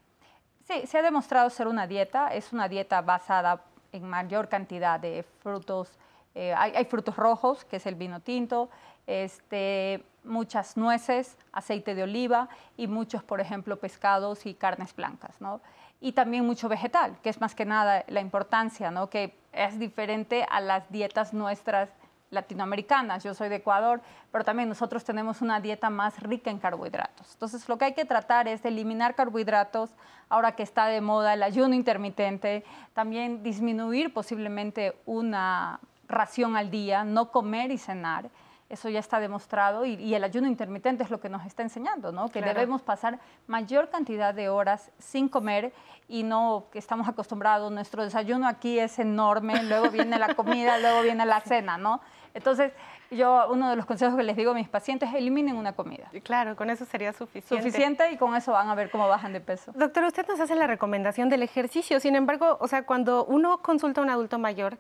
Sí, 0.65 0.87
se 0.87 0.99
ha 0.99 1.03
demostrado 1.03 1.51
ser 1.51 1.69
una 1.69 1.87
dieta, 1.87 2.35
es 2.35 2.53
una 2.53 2.69
dieta 2.69 3.01
basada 3.03 3.63
en 3.93 4.09
mayor 4.09 4.49
cantidad 4.49 5.01
de 5.01 5.25
frutos, 5.43 5.99
eh, 6.35 6.55
hay, 6.57 6.85
frutos 6.85 7.17
rojos, 7.17 7.65
que 7.65 7.77
es 7.77 7.87
el 7.87 7.97
vino 7.97 8.21
tinto, 8.21 8.71
este, 9.07 10.05
muchas 10.23 10.77
nueces, 10.77 11.37
aceite 11.53 11.95
de 11.97 12.05
oliva 12.05 12.49
y 12.77 12.87
muchos, 12.87 13.25
por 13.25 13.41
ejemplo, 13.41 13.81
pescados 13.81 14.47
y 14.47 14.55
carnes 14.55 14.95
blancas, 14.95 15.41
¿no? 15.41 15.61
Y 16.01 16.13
también 16.13 16.47
mucho 16.47 16.69
vegetal, 16.69 17.19
que 17.23 17.29
es 17.29 17.41
más 17.41 17.55
que 17.55 17.65
nada 17.65 18.05
la 18.09 18.21
importancia, 18.21 18.91
¿no? 18.91 19.11
Que 19.11 19.37
es 19.53 19.79
diferente 19.79 20.47
a 20.49 20.61
las 20.61 20.91
dietas 20.91 21.35
nuestras 21.35 21.91
latinoamericanas, 22.31 23.25
yo 23.25 23.35
soy 23.35 23.49
de 23.49 23.57
Ecuador, 23.57 24.01
pero 24.31 24.45
también 24.45 24.69
nosotros 24.69 25.05
tenemos 25.05 25.43
una 25.43 25.61
dieta 25.61 25.91
más 25.91 26.21
rica 26.23 26.51
en 26.51 26.59
carbohidratos. 26.59 27.33
Entonces, 27.33 27.69
lo 27.69 27.77
que 27.77 27.87
hay 27.87 27.95
que 27.95 28.05
tratar 28.05 28.47
es 28.49 28.63
de 28.63 28.69
eliminar 28.69 29.15
carbohidratos, 29.15 29.91
ahora 30.29 30.53
que 30.53 30.63
está 30.63 30.87
de 30.87 31.01
moda 31.01 31.35
el 31.35 31.43
ayuno 31.43 31.75
intermitente, 31.75 32.65
también 32.95 33.43
disminuir 33.43 34.15
posiblemente 34.15 34.97
una 35.07 35.81
ración 36.09 36.57
al 36.57 36.71
día, 36.71 37.05
no 37.05 37.31
comer 37.31 37.73
y 37.73 37.79
cenar. 37.79 38.31
Eso 38.71 38.89
ya 38.89 39.01
está 39.01 39.19
demostrado 39.19 39.85
y, 39.85 40.15
el 40.15 40.23
ayuno 40.25 40.47
intermitente 40.47 41.03
es 41.03 41.11
lo 41.11 41.21
que 41.21 41.29
nos 41.29 41.45
está 41.45 41.63
enseñando, 41.63 42.13
¿no? 42.13 42.29
Que 42.29 42.41
debemos 42.41 42.83
pasar 42.83 43.19
mayor 43.49 43.91
cantidad 43.91 44.33
de 44.33 44.49
horas 44.49 44.93
sin 44.99 45.29
comer 45.29 45.73
y 46.09 46.23
no 46.23 46.67
que 46.73 46.79
estamos 46.79 47.09
acostumbrados, 47.09 47.71
nuestro 47.73 48.05
desayuno 48.05 48.47
aquí 48.47 48.79
es 48.79 48.99
enorme, 48.99 49.63
luego 49.65 49.91
viene 49.91 50.19
la 50.19 50.35
comida, 50.35 50.79
luego 50.81 51.03
viene 51.03 51.27
la 51.27 51.41
cena, 51.41 51.79
¿no? 51.79 52.01
Entonces, 52.33 52.73
yo 53.11 53.49
uno 53.51 53.71
de 53.71 53.77
los 53.77 53.87
consejos 53.87 54.17
que 54.17 54.23
les 54.23 54.37
digo 54.37 54.53
a 54.53 54.55
mis 54.55 54.69
pacientes 54.69 55.09
es 55.09 55.17
eliminen 55.17 55.57
una 55.57 55.73
comida. 55.73 56.09
Claro, 56.23 56.55
con 56.55 56.71
eso 56.71 56.85
sería 56.85 57.13
suficiente. 57.13 57.65
Suficiente 57.65 58.11
y 58.13 58.17
con 58.17 58.37
eso 58.37 58.53
van 58.53 58.69
a 58.69 58.75
ver 58.77 58.91
cómo 58.91 59.09
bajan 59.09 59.33
de 59.33 59.41
peso. 59.41 59.73
Doctora, 59.75 60.07
usted 60.07 60.27
nos 60.29 60.39
hace 60.39 60.55
la 60.55 60.69
recomendación 60.69 61.29
del 61.29 61.43
ejercicio. 61.43 61.99
Sin 61.99 62.15
embargo, 62.15 62.57
o 62.61 62.69
sea, 62.69 62.85
cuando 62.85 63.25
uno 63.25 63.59
consulta 63.59 64.01
a 64.01 64.05
un 64.05 64.11
adulto 64.11 64.39
mayor, 64.39 64.79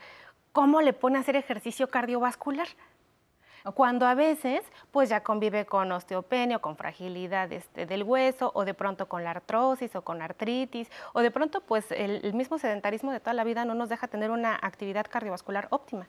¿cómo 0.52 0.80
le 0.80 0.92
pone 0.92 1.18
a 1.18 1.22
hacer 1.22 1.34
ejercicio 1.34 1.88
cardiovascular? 1.88 2.68
Cuando 3.74 4.06
a 4.06 4.14
veces 4.14 4.62
pues 4.90 5.08
ya 5.08 5.22
convive 5.22 5.66
con 5.66 5.92
osteopenia 5.92 6.56
o 6.56 6.60
con 6.60 6.76
fragilidad 6.76 7.52
este, 7.52 7.86
del 7.86 8.02
hueso 8.02 8.50
o 8.54 8.64
de 8.64 8.74
pronto 8.74 9.08
con 9.08 9.24
la 9.24 9.30
artrosis 9.30 9.94
o 9.96 10.02
con 10.02 10.22
artritis 10.22 10.90
o 11.12 11.20
de 11.20 11.30
pronto 11.30 11.60
pues 11.60 11.90
el 11.92 12.32
mismo 12.34 12.58
sedentarismo 12.58 13.12
de 13.12 13.20
toda 13.20 13.34
la 13.34 13.44
vida 13.44 13.64
no 13.64 13.74
nos 13.74 13.88
deja 13.88 14.08
tener 14.08 14.30
una 14.30 14.58
actividad 14.60 15.06
cardiovascular 15.10 15.68
óptima. 15.70 16.06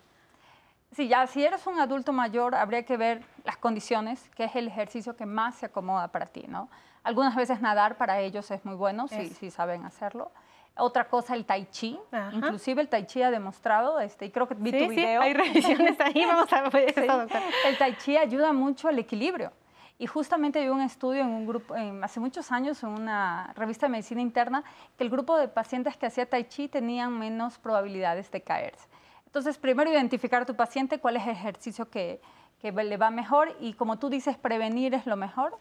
Sí, 0.94 1.08
ya 1.08 1.26
si 1.26 1.44
eres 1.44 1.66
un 1.68 1.80
adulto 1.80 2.12
mayor, 2.12 2.54
habría 2.54 2.84
que 2.84 2.98
ver 2.98 3.24
las 3.46 3.56
condiciones, 3.56 4.28
que 4.36 4.44
es 4.44 4.56
el 4.58 4.68
ejercicio 4.68 5.16
que 5.16 5.26
más 5.26 5.56
se 5.56 5.68
acomoda 5.68 6.10
para 6.10 6.26
ti, 6.26 6.46
¿no? 6.50 6.70
Algunas 7.04 7.36
veces 7.36 7.62
nadar 7.62 7.96
para 7.96 8.20
ellos 8.20 8.52
es 8.52 8.66
muy 8.66 8.76
bueno, 8.76 9.08
si, 9.08 9.30
si, 9.30 9.52
saben 9.52 9.86
hacerlo. 9.86 10.32
Otra 10.76 11.08
cosa, 11.08 11.36
el 11.36 11.46
tai 11.46 11.68
chi. 11.70 12.00
Inclusive 12.32 12.82
el 12.82 12.88
tai 12.88 13.06
chi 13.06 13.22
ha 13.22 13.30
demostrado, 13.30 14.00
este, 14.00 14.26
y 14.26 14.32
creo 14.32 14.48
que 14.48 14.56
vi 14.56 14.72
tu 14.72 14.90
video. 14.90 15.22
Sí, 15.22 15.28
hay 15.28 15.34
revisiones 15.34 16.00
ahí, 16.00 16.26
vamos 16.28 16.52
a 16.54 16.70
ver 16.70 16.98
eso, 16.98 17.28
El 17.66 17.78
tai 17.78 17.96
chi 17.98 18.18
ayuda 18.18 18.54
mucho 18.54 18.88
al 18.88 18.98
equilibrio. 19.00 19.52
Y 20.00 20.08
justamente 20.08 20.60
vi 20.60 20.70
un 20.70 20.82
estudio 20.82 21.22
en 21.22 21.28
un 21.28 21.46
grupo, 21.46 21.76
hace 22.02 22.20
muchos 22.20 22.52
años, 22.52 22.82
en 22.82 22.90
una 22.90 23.54
revista 23.56 23.86
de 23.86 23.92
medicina 23.92 24.22
interna, 24.22 24.64
que 24.98 25.04
el 25.04 25.12
grupo 25.12 25.38
de 25.38 25.48
pacientes 25.48 25.96
que 25.96 26.08
hacía 26.08 26.26
tai 26.26 26.46
chi 26.46 26.68
tenían 26.68 27.20
menos 27.20 27.60
probabilidades 27.60 28.32
de 28.32 28.42
caerse. 28.42 28.88
Entonces, 29.28 29.58
primero 29.58 29.92
identificar 29.92 30.42
a 30.42 30.46
tu 30.46 30.56
paciente 30.56 31.00
cuál 31.00 31.18
es 31.18 31.24
el 31.24 31.30
ejercicio 31.30 31.90
que, 31.90 32.20
le 32.64 32.98
va 32.98 33.12
mejor 33.12 33.56
y 33.60 33.74
como 33.74 33.98
tú 33.98 34.10
dices, 34.10 34.38
prevenir 34.38 34.94
es 34.94 35.06
lo 35.06 35.16
mejor. 35.16 35.58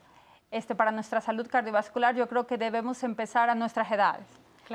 Este, 0.50 0.74
para 0.74 0.90
nuestra 0.90 1.20
salud 1.20 1.46
cardiovascular 1.46 2.14
yo 2.16 2.28
creo 2.28 2.46
que 2.46 2.58
debemos 2.58 3.02
empezar 3.04 3.48
a 3.48 3.54
nuestras 3.54 3.92
edades, 3.92 4.26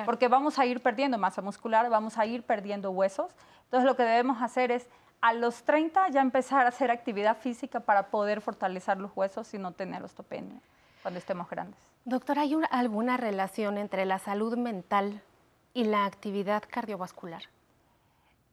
porque 0.03 0.27
vamos 0.27 0.59
a 0.59 0.65
ir 0.65 0.81
perdiendo 0.81 1.17
masa 1.17 1.41
muscular, 1.41 1.89
vamos 1.89 2.17
a 2.17 2.25
ir 2.25 2.43
perdiendo 2.43 2.91
huesos. 2.91 3.31
Entonces 3.65 3.85
lo 3.85 3.95
que 3.95 4.03
debemos 4.03 4.41
hacer 4.41 4.71
es 4.71 4.87
a 5.21 5.33
los 5.33 5.63
30 5.63 6.09
ya 6.09 6.21
empezar 6.21 6.65
a 6.65 6.69
hacer 6.69 6.91
actividad 6.91 7.37
física 7.37 7.79
para 7.79 8.07
poder 8.07 8.41
fortalecer 8.41 8.97
los 8.97 9.11
huesos 9.15 9.53
y 9.53 9.57
no 9.57 9.71
tener 9.71 10.03
osteopenia 10.03 10.59
cuando 11.01 11.19
estemos 11.19 11.49
grandes. 11.49 11.79
Doctora, 12.03 12.41
¿hay 12.41 12.55
alguna 12.71 13.17
relación 13.17 13.77
entre 13.77 14.05
la 14.05 14.19
salud 14.19 14.57
mental 14.57 15.21
y 15.73 15.85
la 15.85 16.05
actividad 16.05 16.63
cardiovascular? 16.69 17.43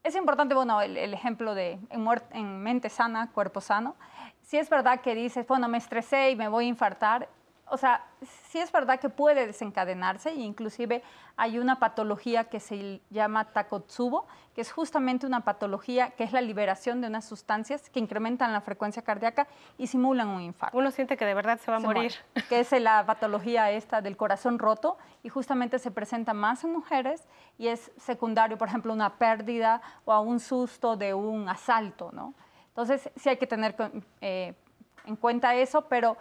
Es 0.03 0.15
importante, 0.15 0.53
bueno, 0.53 0.81
el, 0.81 1.13
ejemplo 1.13 1.55
de 1.55 1.79
en, 1.89 2.07
en, 2.31 2.61
mente 2.61 2.89
sana, 2.89 3.31
cuerpo 3.31 3.61
sano. 3.61 3.95
Si 4.41 4.57
es 4.57 4.69
verdad 4.69 4.99
que 4.99 5.15
dices, 5.15 5.47
bueno, 5.47 5.69
me 5.69 5.77
estresé 5.77 6.31
y 6.31 6.35
me 6.35 6.49
voy 6.49 6.65
a 6.65 6.67
infartar, 6.67 7.29
o 7.73 7.77
sea, 7.77 8.05
sí 8.49 8.59
es 8.59 8.71
verdad 8.71 8.99
que 8.99 9.09
puede 9.09 9.47
desencadenarse 9.47 10.29
e 10.29 10.35
inclusive 10.35 11.01
hay 11.37 11.57
una 11.57 11.79
patología 11.79 12.43
que 12.43 12.59
se 12.59 13.01
llama 13.09 13.45
Takotsubo, 13.45 14.27
que 14.53 14.61
es 14.61 14.71
justamente 14.71 15.25
una 15.25 15.39
patología 15.39 16.11
que 16.11 16.23
es 16.23 16.33
la 16.33 16.41
liberación 16.41 17.01
de 17.01 17.07
unas 17.07 17.25
sustancias 17.25 17.89
que 17.89 17.99
incrementan 17.99 18.53
la 18.53 18.61
frecuencia 18.61 19.01
cardíaca 19.01 19.47
y 19.79 19.87
simulan 19.87 20.27
un 20.27 20.41
infarto. 20.41 20.77
Uno 20.77 20.91
siente 20.91 21.17
que 21.17 21.25
de 21.25 21.33
verdad 21.33 21.59
se 21.59 21.71
va 21.71 21.77
a 21.77 21.79
morir. 21.79 22.13
que 22.47 22.59
es 22.59 22.71
la 22.73 23.03
patología 23.07 23.71
esta 23.71 24.01
del 24.01 24.17
corazón 24.17 24.59
roto 24.59 24.99
y 25.23 25.29
justamente 25.29 25.79
se 25.79 25.89
presenta 25.89 26.35
más 26.35 26.63
en 26.63 26.73
mujeres 26.73 27.27
y 27.57 27.69
es 27.69 27.91
secundario, 27.97 28.55
por 28.55 28.67
ejemplo, 28.67 28.93
una 28.93 29.17
pérdida 29.17 29.81
o 30.05 30.13
a 30.13 30.19
un 30.19 30.39
susto 30.39 30.95
de 30.95 31.15
un 31.15 31.49
asalto, 31.49 32.11
¿no? 32.13 32.35
Entonces 32.67 33.09
sí 33.15 33.29
hay 33.29 33.37
que 33.37 33.47
tener 33.47 33.75
eh, 34.21 34.53
en 35.05 35.15
cuenta 35.15 35.55
eso, 35.55 35.87
pero 35.87 36.17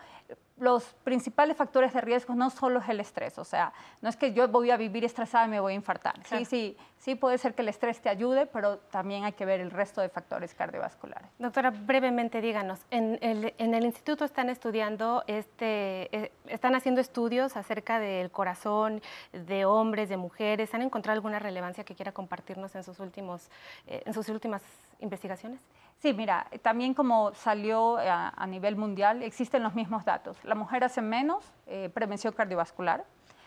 los 0.62 0.84
principales 1.02 1.56
factores 1.56 1.92
de 1.92 2.00
riesgo 2.00 2.36
no 2.36 2.48
solo 2.48 2.78
es 2.78 2.88
el 2.88 3.00
estrés, 3.00 3.36
o 3.36 3.44
sea, 3.44 3.72
no 4.00 4.08
es 4.08 4.16
que 4.16 4.32
yo 4.32 4.46
voy 4.46 4.70
a 4.70 4.76
vivir 4.76 5.04
estresada 5.04 5.46
y 5.46 5.48
me 5.48 5.58
voy 5.58 5.72
a 5.72 5.74
infartar. 5.74 6.14
Sí, 6.24 6.44
sí, 6.44 6.76
sí 6.98 7.16
puede 7.16 7.36
ser 7.38 7.54
que 7.54 7.62
el 7.62 7.68
estrés 7.68 8.00
te 8.00 8.08
ayude, 8.08 8.46
pero 8.46 8.78
también 8.78 9.24
hay 9.24 9.32
que 9.32 9.44
ver 9.44 9.60
el 9.60 9.72
resto 9.72 10.00
de 10.00 10.08
factores 10.08 10.54
cardiovasculares. 10.54 11.28
Doctora, 11.38 11.70
brevemente 11.70 12.40
díganos, 12.40 12.78
en 12.90 13.18
el, 13.20 13.84
instituto 13.84 14.24
están 14.24 14.50
estudiando, 14.50 15.24
este, 15.26 16.16
eh, 16.16 16.32
están 16.46 16.76
haciendo 16.76 17.00
estudios 17.00 17.56
acerca 17.56 17.98
del 17.98 18.30
corazón 18.30 19.02
de 19.32 19.64
hombres, 19.64 20.08
de 20.08 20.16
mujeres. 20.16 20.72
¿Han 20.74 20.82
encontrado 20.82 21.16
alguna 21.16 21.40
relevancia 21.40 21.82
que 21.82 21.96
quiera 21.96 22.12
compartirnos 22.12 22.76
en 22.76 22.84
sus, 22.84 23.00
últimos, 23.00 23.50
eh, 23.88 24.02
en 24.06 24.14
sus 24.14 24.28
últimas 24.28 24.62
investigaciones? 25.00 25.60
Sí, 26.02 26.12
mira, 26.12 26.48
también 26.62 26.94
como 26.94 27.32
salió 27.32 28.00
eh, 28.00 28.08
a, 28.10 28.44
nivel 28.48 28.74
mundial, 28.74 29.22
existen 29.22 29.62
los 29.62 29.76
mismos 29.76 30.04
datos. 30.04 30.36
La 30.42 30.56
mujer 30.56 30.82
hace 30.82 31.00
menos 31.00 31.44
eh, 31.68 31.90
prevención 31.94 32.32
cardiovascular, 32.32 33.04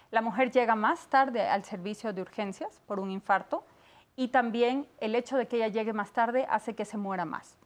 la 0.10 0.22
mujer 0.22 0.52
llega 0.52 0.74
más 0.74 1.08
tarde 1.08 1.42
al 1.50 1.66
servicio 1.66 2.14
de 2.14 2.22
urgencias 2.22 2.82
por 2.88 3.02
un 3.02 3.12
infarto 3.12 3.66
y 4.16 4.30
también 4.30 4.88
el 5.00 5.16
hecho 5.16 5.36
de 5.36 5.50
que 5.50 5.58
ella 5.58 5.68
llegue 5.68 5.92
más 5.92 6.14
tarde 6.14 6.48
hace 6.50 6.76
que 6.76 6.86
se 6.86 6.96
muera 6.96 7.26
más. 7.26 7.58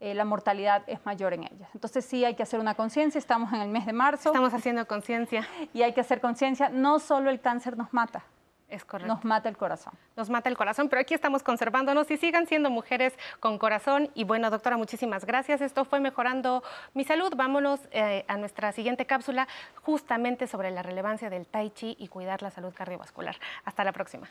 Eh, 0.00 0.12
la 0.12 0.24
mortalidad 0.24 0.82
es 0.88 1.06
mayor 1.06 1.34
en 1.34 1.44
ellas. 1.44 1.70
Entonces 1.72 2.04
sí 2.04 2.24
hay 2.24 2.34
que 2.34 2.42
hacer 2.42 2.58
una 2.58 2.74
conciencia, 2.74 3.20
estamos 3.20 3.52
en 3.52 3.60
el 3.60 3.68
mes 3.68 3.86
de 3.86 3.92
marzo. 3.92 4.30
Estamos 4.30 4.52
haciendo 4.52 4.84
conciencia. 4.88 5.46
Y 5.72 5.82
hay 5.82 5.92
que 5.92 6.00
hacer 6.00 6.20
conciencia, 6.20 6.68
no 6.68 6.98
solo 6.98 7.30
el 7.30 7.40
cáncer 7.40 7.76
nos 7.76 7.92
mata, 7.92 8.24
es 8.72 8.84
correcto. 8.84 9.12
Nos 9.14 9.24
mata 9.24 9.48
el 9.48 9.56
corazón. 9.56 9.92
Nos 10.16 10.30
mata 10.30 10.48
el 10.48 10.56
corazón, 10.56 10.88
pero 10.88 11.00
aquí 11.00 11.14
estamos 11.14 11.42
conservándonos 11.42 12.10
y 12.10 12.16
sigan 12.16 12.46
siendo 12.46 12.70
mujeres 12.70 13.12
con 13.38 13.58
corazón. 13.58 14.10
Y 14.14 14.24
bueno, 14.24 14.50
doctora, 14.50 14.76
muchísimas 14.76 15.24
gracias. 15.26 15.60
Esto 15.60 15.84
fue 15.84 16.00
Mejorando 16.00 16.62
mi 16.94 17.04
Salud. 17.04 17.32
Vámonos 17.36 17.80
eh, 17.90 18.24
a 18.28 18.36
nuestra 18.38 18.72
siguiente 18.72 19.04
cápsula, 19.04 19.46
justamente 19.82 20.46
sobre 20.46 20.70
la 20.70 20.82
relevancia 20.82 21.28
del 21.28 21.46
Tai 21.46 21.70
Chi 21.70 21.96
y 21.98 22.08
cuidar 22.08 22.42
la 22.42 22.50
salud 22.50 22.72
cardiovascular. 22.74 23.36
Hasta 23.64 23.84
la 23.84 23.92
próxima. 23.92 24.28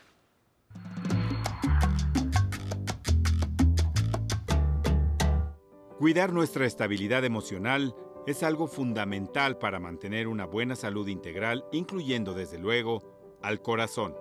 Cuidar 5.98 6.32
nuestra 6.32 6.66
estabilidad 6.66 7.24
emocional 7.24 7.94
es 8.26 8.42
algo 8.42 8.66
fundamental 8.66 9.58
para 9.58 9.78
mantener 9.78 10.26
una 10.26 10.46
buena 10.46 10.74
salud 10.74 11.06
integral, 11.06 11.64
incluyendo 11.70 12.34
desde 12.34 12.58
luego 12.58 13.38
al 13.40 13.62
corazón. 13.62 14.14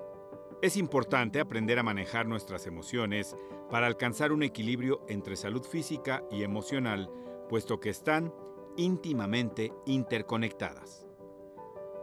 Es 0.62 0.78
importante 0.78 1.40
aprender 1.40 1.80
a 1.80 1.84
manejar 1.84 2.28
nuestras 2.28 2.68
emociones 2.68 3.36
para 3.72 3.88
alcanzar 3.88 4.32
un 4.32 4.44
equilibrio 4.44 5.04
entre 5.10 5.36
salud 5.36 5.64
física 5.64 6.24
y 6.30 6.44
emocional, 6.44 7.10
puesto 7.50 7.80
que 7.80 7.90
están 7.90 8.32
íntimamente 8.78 9.74
interconectadas. 9.88 11.08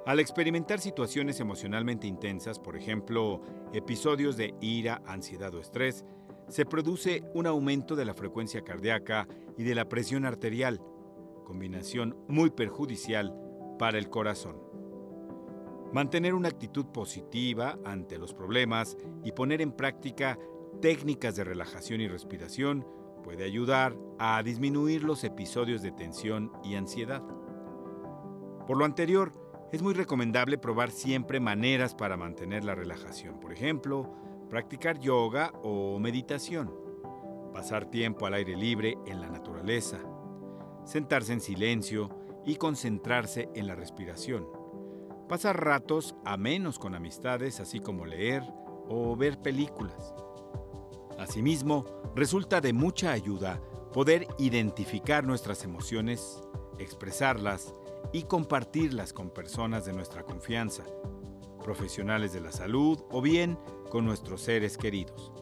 Al 0.07 0.19
experimentar 0.19 0.81
situaciones 0.81 1.39
emocionalmente 1.39 2.09
intensas, 2.09 2.59
por 2.59 2.77
ejemplo, 2.77 3.43
episodios 3.73 4.37
de 4.37 4.57
ira, 4.61 5.03
ansiedad 5.07 5.55
o 5.55 5.61
estrés, 5.61 6.05
se 6.49 6.67
produce 6.67 7.23
un 7.35 7.47
aumento 7.47 7.95
de 7.95 8.07
la 8.07 8.15
frecuencia 8.15 8.65
cardíaca 8.65 9.29
y 9.57 9.63
de 9.63 9.77
la 9.77 9.89
presión 9.89 10.25
arterial, 10.25 10.81
combinación 11.45 12.17
muy 12.27 12.51
perjudicial 12.51 13.39
para 13.79 13.99
el 13.99 14.11
corazón. 14.11 14.68
Mantener 15.93 16.35
una 16.35 16.49
actitud 16.49 16.87
positiva 16.87 17.79
ante 17.85 18.19
los 18.19 18.35
problemas 18.35 18.99
y 19.25 19.33
poner 19.33 19.63
en 19.63 19.73
práctica 19.73 20.39
técnicas 20.83 21.35
de 21.35 21.45
relajación 21.45 22.03
y 22.03 22.09
respiración 22.09 22.87
puede 23.25 23.45
ayudar 23.45 23.97
a 24.19 24.43
disminuir 24.43 25.03
los 25.03 25.25
episodios 25.25 25.81
de 25.81 25.93
tensión 25.93 26.53
y 26.63 26.75
ansiedad. 26.75 27.23
Por 28.67 28.77
lo 28.77 28.85
anterior, 28.85 29.33
es 29.73 29.81
muy 29.81 29.95
recomendable 29.95 30.59
probar 30.59 30.91
siempre 30.91 31.41
maneras 31.41 31.95
para 31.95 32.19
mantener 32.19 32.65
la 32.65 32.75
relajación. 32.75 33.41
Por 33.41 33.53
ejemplo, 33.53 34.15
practicar 34.51 34.99
yoga 34.99 35.53
o 35.63 35.99
meditación, 35.99 36.71
pasar 37.53 37.87
tiempo 37.87 38.27
al 38.27 38.35
aire 38.35 38.57
libre 38.57 38.99
en 39.07 39.23
la 39.23 39.31
naturaleza, 39.31 39.99
sentarse 40.85 41.33
en 41.33 41.41
silencio 41.41 42.11
y 42.45 42.57
concentrarse 42.57 43.49
en 43.55 43.67
la 43.67 43.75
respiración 43.75 44.58
pasar 45.29 45.63
ratos 45.63 46.15
a 46.25 46.37
menos 46.37 46.79
con 46.79 46.95
amistades, 46.95 47.61
así 47.61 47.81
como 47.81 48.07
leer 48.07 48.43
o 48.89 49.15
ver 49.17 49.39
películas. 49.41 50.15
Asimismo, 51.19 51.85
resulta 52.15 52.61
de 52.61 52.73
mucha 52.73 53.13
ayuda 53.13 53.61
poder 53.93 54.27
identificar 54.39 55.25
nuestras 55.25 55.65
emociones, 55.65 56.43
expresarlas 56.79 57.75
y 58.13 58.23
compartirlas 58.23 59.13
con 59.13 59.31
personas 59.31 59.85
de 59.85 59.93
nuestra 59.93 60.25
confianza, 60.25 60.85
profesionales 61.63 62.33
de 62.33 62.41
la 62.41 62.53
salud 62.53 63.01
o 63.11 63.21
bien 63.21 63.59
con 63.91 64.05
nuestros 64.05 64.43
seres 64.43 64.79
queridos. 64.79 65.33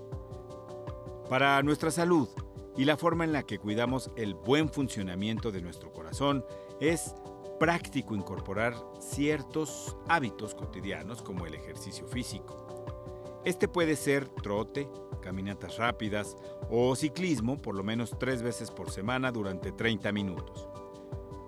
Para 1.29 1.63
nuestra 1.63 1.91
salud 1.91 2.29
y 2.77 2.85
la 2.85 2.97
forma 2.97 3.25
en 3.25 3.33
la 3.33 3.45
que 3.45 3.59
cuidamos 3.59 4.11
el 4.17 4.35
buen 4.35 4.69
funcionamiento 4.69 5.51
de 5.51 5.63
nuestro 5.63 5.93
corazón 5.93 6.45
es 6.81 7.15
práctico 7.59 8.15
incorporar 8.15 8.75
ciertos 9.01 9.97
hábitos 10.09 10.55
cotidianos 10.55 11.23
como 11.23 11.47
el 11.47 11.55
ejercicio 11.55 12.07
físico. 12.07 12.67
Este 13.45 13.69
puede 13.69 13.97
ser 13.97 14.29
trote, 14.29 14.89
caminatas 15.23 15.77
rápidas 15.79 16.37
o 16.71 16.95
ciclismo 16.97 17.61
por 17.61 17.75
lo 17.75 17.83
menos 17.83 18.17
tres 18.19 18.43
veces 18.43 18.71
por 18.71 18.91
semana 18.91 19.31
durante 19.31 19.73
30 19.73 20.13
minutos. 20.13 20.69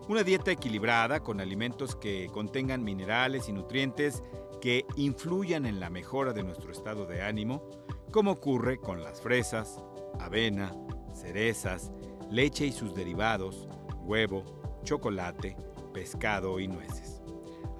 Una 0.08 0.22
dieta 0.22 0.50
equilibrada 0.50 1.20
con 1.20 1.40
alimentos 1.40 1.94
que 1.94 2.30
contengan 2.32 2.82
minerales 2.82 3.48
y 3.48 3.52
nutrientes 3.52 4.22
que 4.60 4.86
influyan 4.96 5.66
en 5.66 5.80
la 5.80 5.90
mejora 5.90 6.32
de 6.32 6.42
nuestro 6.42 6.72
estado 6.72 7.06
de 7.06 7.22
ánimo, 7.22 7.62
como 8.10 8.32
ocurre 8.32 8.78
con 8.78 9.02
las 9.02 9.20
fresas, 9.20 9.82
avena, 10.18 10.72
cerezas, 11.14 11.92
leche 12.30 12.66
y 12.66 12.72
sus 12.72 12.94
derivados, 12.94 13.68
huevo, 14.04 14.44
chocolate, 14.82 15.56
pescado 15.98 16.60
y 16.60 16.68
nueces. 16.68 17.20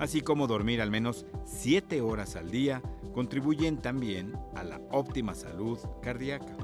Así 0.00 0.22
como 0.22 0.48
dormir 0.48 0.83
al 0.83 0.90
menos 0.90 1.24
7 1.44 2.00
horas 2.00 2.35
al 2.35 2.50
día 2.50 2.83
contribuyen 3.14 3.78
también 3.78 4.37
a 4.57 4.64
la 4.64 4.81
óptima 4.90 5.37
salud 5.37 5.78
cardíaca. 6.02 6.57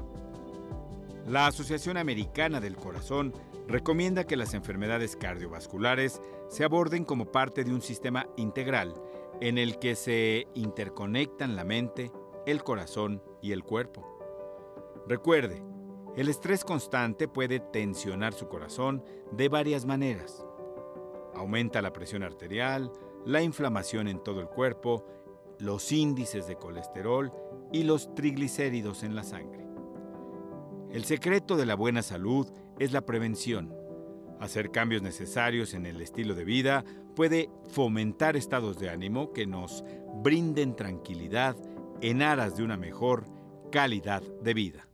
La 1.25 1.47
Asociación 1.47 1.95
Americana 1.95 2.59
del 2.59 2.75
Corazón 2.75 3.33
recomienda 3.69 4.25
que 4.25 4.35
las 4.35 4.53
enfermedades 4.53 5.15
cardiovasculares 5.15 6.21
se 6.49 6.65
aborden 6.65 7.05
como 7.05 7.31
parte 7.31 7.63
de 7.63 7.73
un 7.73 7.81
sistema 7.81 8.27
integral 8.35 8.93
en 9.39 9.57
el 9.57 9.79
que 9.79 9.95
se 9.95 10.47
interconectan 10.55 11.55
la 11.55 11.63
mente, 11.63 12.11
el 12.45 12.63
corazón 12.63 13.23
y 13.41 13.53
el 13.53 13.63
cuerpo. 13.63 14.05
Recuerde, 15.07 15.63
el 16.17 16.27
estrés 16.27 16.65
constante 16.65 17.29
puede 17.29 17.61
tensionar 17.61 18.33
su 18.33 18.49
corazón 18.49 19.05
de 19.31 19.47
varias 19.47 19.85
maneras. 19.85 20.45
Aumenta 21.35 21.81
la 21.81 21.93
presión 21.93 22.23
arterial, 22.23 22.91
la 23.25 23.41
inflamación 23.41 24.07
en 24.07 24.23
todo 24.23 24.39
el 24.39 24.47
cuerpo, 24.47 25.05
los 25.59 25.91
índices 25.91 26.47
de 26.47 26.55
colesterol 26.55 27.31
y 27.71 27.83
los 27.83 28.13
triglicéridos 28.15 29.03
en 29.03 29.15
la 29.15 29.23
sangre. 29.23 29.65
El 30.91 31.03
secreto 31.05 31.57
de 31.57 31.65
la 31.65 31.75
buena 31.75 32.01
salud 32.01 32.47
es 32.79 32.93
la 32.93 33.05
prevención. 33.05 33.73
Hacer 34.39 34.71
cambios 34.71 35.01
necesarios 35.01 35.73
en 35.73 35.85
el 35.85 36.01
estilo 36.01 36.35
de 36.35 36.45
vida 36.45 36.83
puede 37.15 37.49
fomentar 37.69 38.35
estados 38.35 38.77
de 38.79 38.89
ánimo 38.89 39.33
que 39.33 39.47
nos 39.47 39.83
brinden 40.23 40.75
tranquilidad 40.75 41.55
en 42.01 42.21
aras 42.21 42.57
de 42.57 42.63
una 42.63 42.77
mejor 42.77 43.25
calidad 43.71 44.21
de 44.21 44.53
vida. 44.53 44.84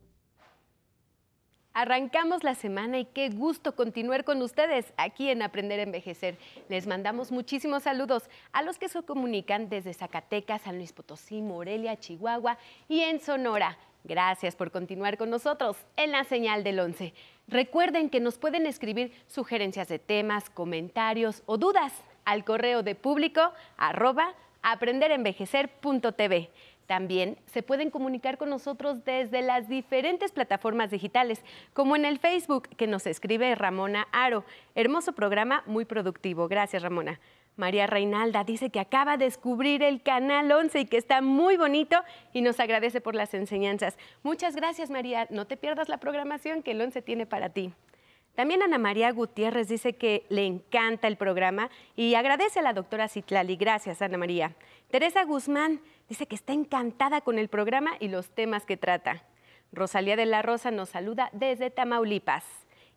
Arrancamos 1.74 2.44
la 2.44 2.54
semana 2.54 2.98
y 2.98 3.06
qué 3.06 3.30
gusto 3.30 3.74
continuar 3.74 4.24
con 4.24 4.42
ustedes 4.42 4.92
aquí 4.98 5.30
en 5.30 5.40
Aprender 5.40 5.80
a 5.80 5.84
Envejecer. 5.84 6.36
Les 6.68 6.86
mandamos 6.86 7.32
muchísimos 7.32 7.84
saludos 7.84 8.24
a 8.52 8.60
los 8.60 8.76
que 8.76 8.90
se 8.90 9.02
comunican 9.02 9.70
desde 9.70 9.94
Zacatecas, 9.94 10.62
San 10.62 10.76
Luis 10.76 10.92
Potosí, 10.92 11.40
Morelia, 11.40 11.98
Chihuahua 11.98 12.58
y 12.90 13.00
en 13.00 13.20
Sonora. 13.20 13.78
Gracias 14.04 14.54
por 14.54 14.70
continuar 14.70 15.16
con 15.16 15.30
nosotros 15.30 15.78
en 15.96 16.12
la 16.12 16.24
señal 16.24 16.62
del 16.62 16.78
11. 16.78 17.14
Recuerden 17.48 18.10
que 18.10 18.20
nos 18.20 18.36
pueden 18.36 18.66
escribir 18.66 19.12
sugerencias 19.26 19.88
de 19.88 19.98
temas, 19.98 20.50
comentarios 20.50 21.42
o 21.46 21.56
dudas 21.56 21.94
al 22.26 22.44
correo 22.44 22.82
de 22.82 22.96
público 22.96 23.50
arroba 23.78 24.34
aprenderenvejecer.tv. 24.62 26.50
También 26.92 27.38
se 27.46 27.62
pueden 27.62 27.88
comunicar 27.88 28.36
con 28.36 28.50
nosotros 28.50 29.02
desde 29.02 29.40
las 29.40 29.66
diferentes 29.66 30.30
plataformas 30.30 30.90
digitales, 30.90 31.42
como 31.72 31.96
en 31.96 32.04
el 32.04 32.18
Facebook 32.18 32.68
que 32.76 32.86
nos 32.86 33.06
escribe 33.06 33.54
Ramona 33.54 34.08
Aro. 34.12 34.44
Hermoso 34.74 35.14
programa, 35.14 35.62
muy 35.64 35.86
productivo. 35.86 36.48
Gracias, 36.48 36.82
Ramona. 36.82 37.18
María 37.56 37.86
Reinalda 37.86 38.44
dice 38.44 38.68
que 38.68 38.78
acaba 38.78 39.16
de 39.16 39.24
descubrir 39.24 39.82
el 39.82 40.02
canal 40.02 40.52
11 40.52 40.80
y 40.80 40.84
que 40.84 40.98
está 40.98 41.22
muy 41.22 41.56
bonito 41.56 41.96
y 42.34 42.42
nos 42.42 42.60
agradece 42.60 43.00
por 43.00 43.14
las 43.14 43.32
enseñanzas. 43.32 43.96
Muchas 44.22 44.54
gracias, 44.54 44.90
María. 44.90 45.26
No 45.30 45.46
te 45.46 45.56
pierdas 45.56 45.88
la 45.88 45.96
programación 45.96 46.62
que 46.62 46.72
el 46.72 46.82
11 46.82 47.00
tiene 47.00 47.24
para 47.24 47.48
ti. 47.48 47.72
También 48.34 48.62
Ana 48.62 48.76
María 48.76 49.10
Gutiérrez 49.12 49.68
dice 49.68 49.94
que 49.94 50.26
le 50.28 50.44
encanta 50.44 51.08
el 51.08 51.16
programa 51.16 51.70
y 51.96 52.16
agradece 52.16 52.58
a 52.58 52.62
la 52.62 52.74
doctora 52.74 53.08
Citlali. 53.08 53.56
Gracias, 53.56 54.02
Ana 54.02 54.18
María. 54.18 54.54
Teresa 54.90 55.24
Guzmán 55.24 55.80
Dice 56.08 56.26
que 56.26 56.34
está 56.34 56.52
encantada 56.52 57.20
con 57.20 57.38
el 57.38 57.48
programa 57.48 57.92
y 58.00 58.08
los 58.08 58.30
temas 58.30 58.66
que 58.66 58.76
trata. 58.76 59.24
Rosalía 59.72 60.16
de 60.16 60.26
la 60.26 60.42
Rosa 60.42 60.70
nos 60.70 60.90
saluda 60.90 61.30
desde 61.32 61.70
Tamaulipas. 61.70 62.44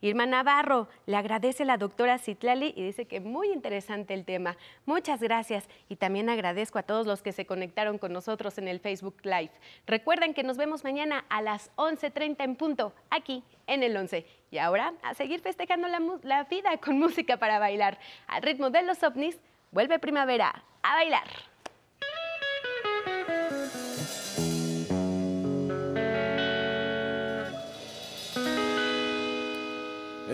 Irma 0.02 0.26
Navarro 0.26 0.88
le 1.06 1.16
agradece 1.16 1.64
a 1.64 1.66
la 1.66 1.78
doctora 1.78 2.20
Citlali 2.20 2.74
y 2.76 2.84
dice 2.84 3.06
que 3.06 3.22
muy 3.22 3.52
interesante 3.52 4.14
el 4.14 4.26
tema. 4.26 4.58
Muchas 4.86 5.22
gracias 5.22 5.68
y 5.90 5.96
también 5.96 6.30
agradezco 6.30 6.78
a 6.78 6.84
todos 6.84 7.08
los 7.08 7.22
que 7.22 7.32
se 7.32 7.46
conectaron 7.46 7.98
con 7.98 8.12
nosotros 8.12 8.58
en 8.58 8.68
el 8.68 8.80
Facebook 8.80 9.18
Live. 9.24 9.52
Recuerden 9.88 10.34
que 10.34 10.44
nos 10.44 10.58
vemos 10.58 10.84
mañana 10.84 11.26
a 11.30 11.42
las 11.42 11.74
11.30 11.78 12.36
en 12.44 12.56
punto, 12.56 12.94
aquí 13.10 13.44
en 13.68 13.84
el 13.84 13.96
11. 13.96 14.26
Y 14.52 14.58
ahora 14.58 14.94
a 15.02 15.14
seguir 15.14 15.40
festejando 15.40 15.88
la, 15.88 16.00
la 16.24 16.44
vida 16.44 16.78
con 16.78 17.00
música 17.00 17.38
para 17.38 17.58
bailar. 17.58 17.98
Al 18.28 18.44
ritmo 18.44 18.70
de 18.70 18.84
los 18.84 19.02
ovnis, 19.02 19.40
vuelve 19.72 19.98
primavera 19.98 20.64
a 20.84 20.96
bailar. 20.96 21.55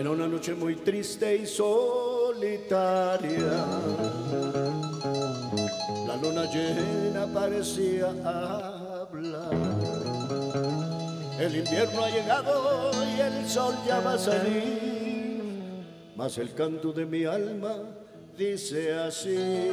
En 0.02 0.08
una 0.08 0.26
noche 0.26 0.52
muy 0.54 0.74
triste 0.74 1.36
y 1.36 1.46
solitaria. 1.46 2.88
La 6.08 6.16
luna 6.16 6.44
llena 6.52 7.32
parecía 7.32 8.08
hablar. 8.08 9.52
El 11.38 11.54
invierno 11.54 12.02
ha 12.02 12.10
llegado 12.10 12.90
y 13.16 13.20
el 13.20 13.48
sol 13.48 13.76
ya 13.86 14.00
va 14.00 14.14
a 14.14 14.18
salir, 14.18 15.84
mas 16.16 16.36
el 16.36 16.52
canto 16.52 16.92
de 16.92 17.06
mi 17.06 17.24
alma 17.24 17.76
dice 18.36 18.92
así. 18.94 19.70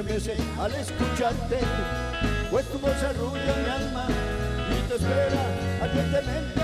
Al 0.00 0.74
escucharte, 0.76 1.58
pues 2.52 2.64
tu 2.66 2.78
voz 2.78 3.02
arrulla 3.02 3.56
mi 3.56 3.68
alma 3.68 4.06
y 4.70 4.88
te 4.88 4.94
espera 4.94 5.82
ardientemente. 5.82 6.57